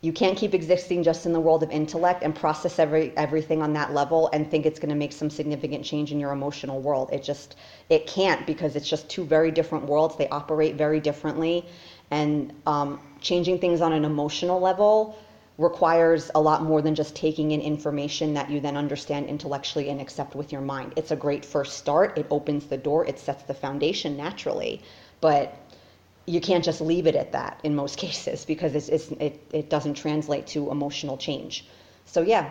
You 0.01 0.13
can't 0.13 0.37
keep 0.37 0.53
existing 0.53 1.05
just 1.05 1.27
in 1.27 1.33
the 1.33 1.39
world 1.39 1.63
of 1.63 1.71
intellect 1.71 2.25
and 2.25 2.35
process 2.35 2.81
every 2.81 3.17
everything 3.17 3.63
on 3.63 3.73
that 3.75 3.95
level 3.95 4.29
and 4.33 4.51
think 4.51 4.67
it's 4.67 4.81
going 4.81 4.89
to 4.89 4.97
make 4.97 5.13
some 5.13 5.31
significant 5.31 5.85
change 5.85 6.11
in 6.11 6.19
your 6.19 6.33
emotional 6.33 6.81
world. 6.81 7.11
It 7.13 7.23
just 7.23 7.55
it 7.89 8.09
can't 8.09 8.45
because 8.45 8.75
it's 8.75 8.89
just 8.89 9.09
two 9.09 9.25
very 9.25 9.53
different 9.53 9.85
worlds. 9.87 10.17
They 10.17 10.29
operate 10.29 10.75
very 10.75 10.99
differently, 10.99 11.65
and 12.11 12.53
um, 12.67 12.99
changing 13.21 13.61
things 13.61 13.81
on 13.81 13.93
an 13.93 14.05
emotional 14.05 14.59
level 14.59 15.17
requires 15.59 16.33
a 16.35 16.41
lot 16.41 16.65
more 16.65 16.83
than 16.83 16.97
just 16.97 17.15
taking 17.15 17.53
in 17.53 17.61
information 17.61 18.35
that 18.35 18.51
you 18.51 18.59
then 18.59 18.77
understand 18.77 19.27
intellectually 19.27 19.89
and 19.91 20.01
accept 20.01 20.35
with 20.35 20.51
your 20.51 20.63
mind. 20.63 20.93
It's 20.97 21.13
a 21.13 21.17
great 21.17 21.45
first 21.45 21.79
start. 21.79 22.19
It 22.19 22.27
opens 22.31 22.67
the 22.67 22.77
door. 22.77 23.07
It 23.07 23.21
sets 23.21 23.45
the 23.45 23.55
foundation 23.55 24.17
naturally 24.17 24.83
but 25.23 25.55
you 26.27 26.41
can't 26.41 26.65
just 26.65 26.81
leave 26.81 27.07
it 27.07 27.17
at 27.17 27.33
that 27.33 27.59
in 27.65 27.75
most 27.75 27.97
cases 28.05 28.45
because 28.45 28.75
it's, 28.75 28.89
it's, 28.89 29.11
it, 29.13 29.41
it 29.53 29.71
doesn't 29.71 29.95
translate 29.95 30.47
to 30.49 30.71
emotional 30.71 31.17
change. 31.17 31.65
So, 32.05 32.21
yeah, 32.21 32.51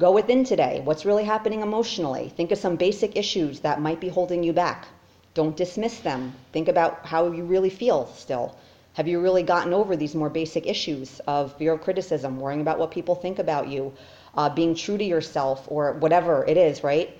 go 0.00 0.12
within 0.12 0.44
today. 0.44 0.80
What's 0.82 1.04
really 1.04 1.24
happening 1.24 1.60
emotionally? 1.60 2.32
Think 2.36 2.52
of 2.52 2.58
some 2.58 2.76
basic 2.76 3.16
issues 3.16 3.60
that 3.60 3.80
might 3.82 4.00
be 4.00 4.08
holding 4.08 4.42
you 4.42 4.54
back. 4.54 4.86
Don't 5.34 5.56
dismiss 5.56 5.98
them. 5.98 6.32
Think 6.52 6.68
about 6.68 7.04
how 7.04 7.30
you 7.30 7.44
really 7.44 7.68
feel 7.68 8.06
still. 8.06 8.56
Have 8.94 9.06
you 9.06 9.20
really 9.20 9.42
gotten 9.42 9.74
over 9.74 9.94
these 9.94 10.14
more 10.14 10.30
basic 10.30 10.66
issues 10.66 11.20
of 11.26 11.54
fear 11.58 11.74
of 11.74 11.82
criticism, 11.82 12.40
worrying 12.40 12.62
about 12.62 12.78
what 12.78 12.90
people 12.90 13.14
think 13.14 13.38
about 13.38 13.68
you, 13.68 13.92
uh, 14.34 14.48
being 14.48 14.74
true 14.74 14.96
to 14.96 15.04
yourself, 15.04 15.66
or 15.68 15.92
whatever 15.92 16.46
it 16.46 16.56
is, 16.56 16.82
right? 16.82 17.10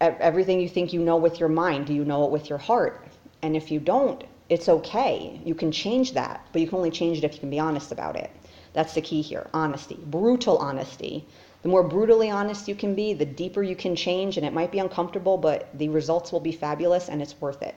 Everything 0.00 0.60
you 0.60 0.68
think 0.68 0.94
you 0.94 1.02
know 1.02 1.16
with 1.16 1.38
your 1.38 1.50
mind, 1.50 1.86
do 1.86 1.92
you 1.92 2.04
know 2.04 2.24
it 2.24 2.30
with 2.30 2.48
your 2.48 2.58
heart? 2.58 3.06
And 3.42 3.56
if 3.56 3.70
you 3.70 3.80
don't, 3.80 4.24
it's 4.48 4.68
okay. 4.68 5.40
You 5.44 5.54
can 5.54 5.72
change 5.72 6.12
that, 6.12 6.46
but 6.52 6.60
you 6.60 6.68
can 6.68 6.76
only 6.76 6.90
change 6.90 7.18
it 7.18 7.24
if 7.24 7.34
you 7.34 7.40
can 7.40 7.50
be 7.50 7.58
honest 7.58 7.90
about 7.90 8.16
it. 8.16 8.30
That's 8.72 8.94
the 8.94 9.00
key 9.00 9.20
here 9.20 9.48
honesty, 9.52 9.98
brutal 10.06 10.58
honesty. 10.58 11.26
The 11.62 11.68
more 11.68 11.82
brutally 11.82 12.30
honest 12.30 12.68
you 12.68 12.74
can 12.74 12.94
be, 12.94 13.12
the 13.14 13.26
deeper 13.26 13.62
you 13.62 13.76
can 13.76 13.94
change, 13.94 14.36
and 14.36 14.46
it 14.46 14.52
might 14.52 14.72
be 14.72 14.78
uncomfortable, 14.78 15.36
but 15.36 15.68
the 15.78 15.88
results 15.88 16.32
will 16.32 16.40
be 16.40 16.52
fabulous 16.52 17.08
and 17.08 17.20
it's 17.20 17.40
worth 17.40 17.62
it. 17.62 17.74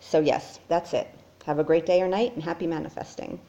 So, 0.00 0.20
yes, 0.20 0.60
that's 0.68 0.94
it. 0.94 1.08
Have 1.44 1.58
a 1.58 1.64
great 1.64 1.86
day 1.86 2.00
or 2.00 2.08
night 2.08 2.34
and 2.34 2.42
happy 2.42 2.66
manifesting. 2.66 3.40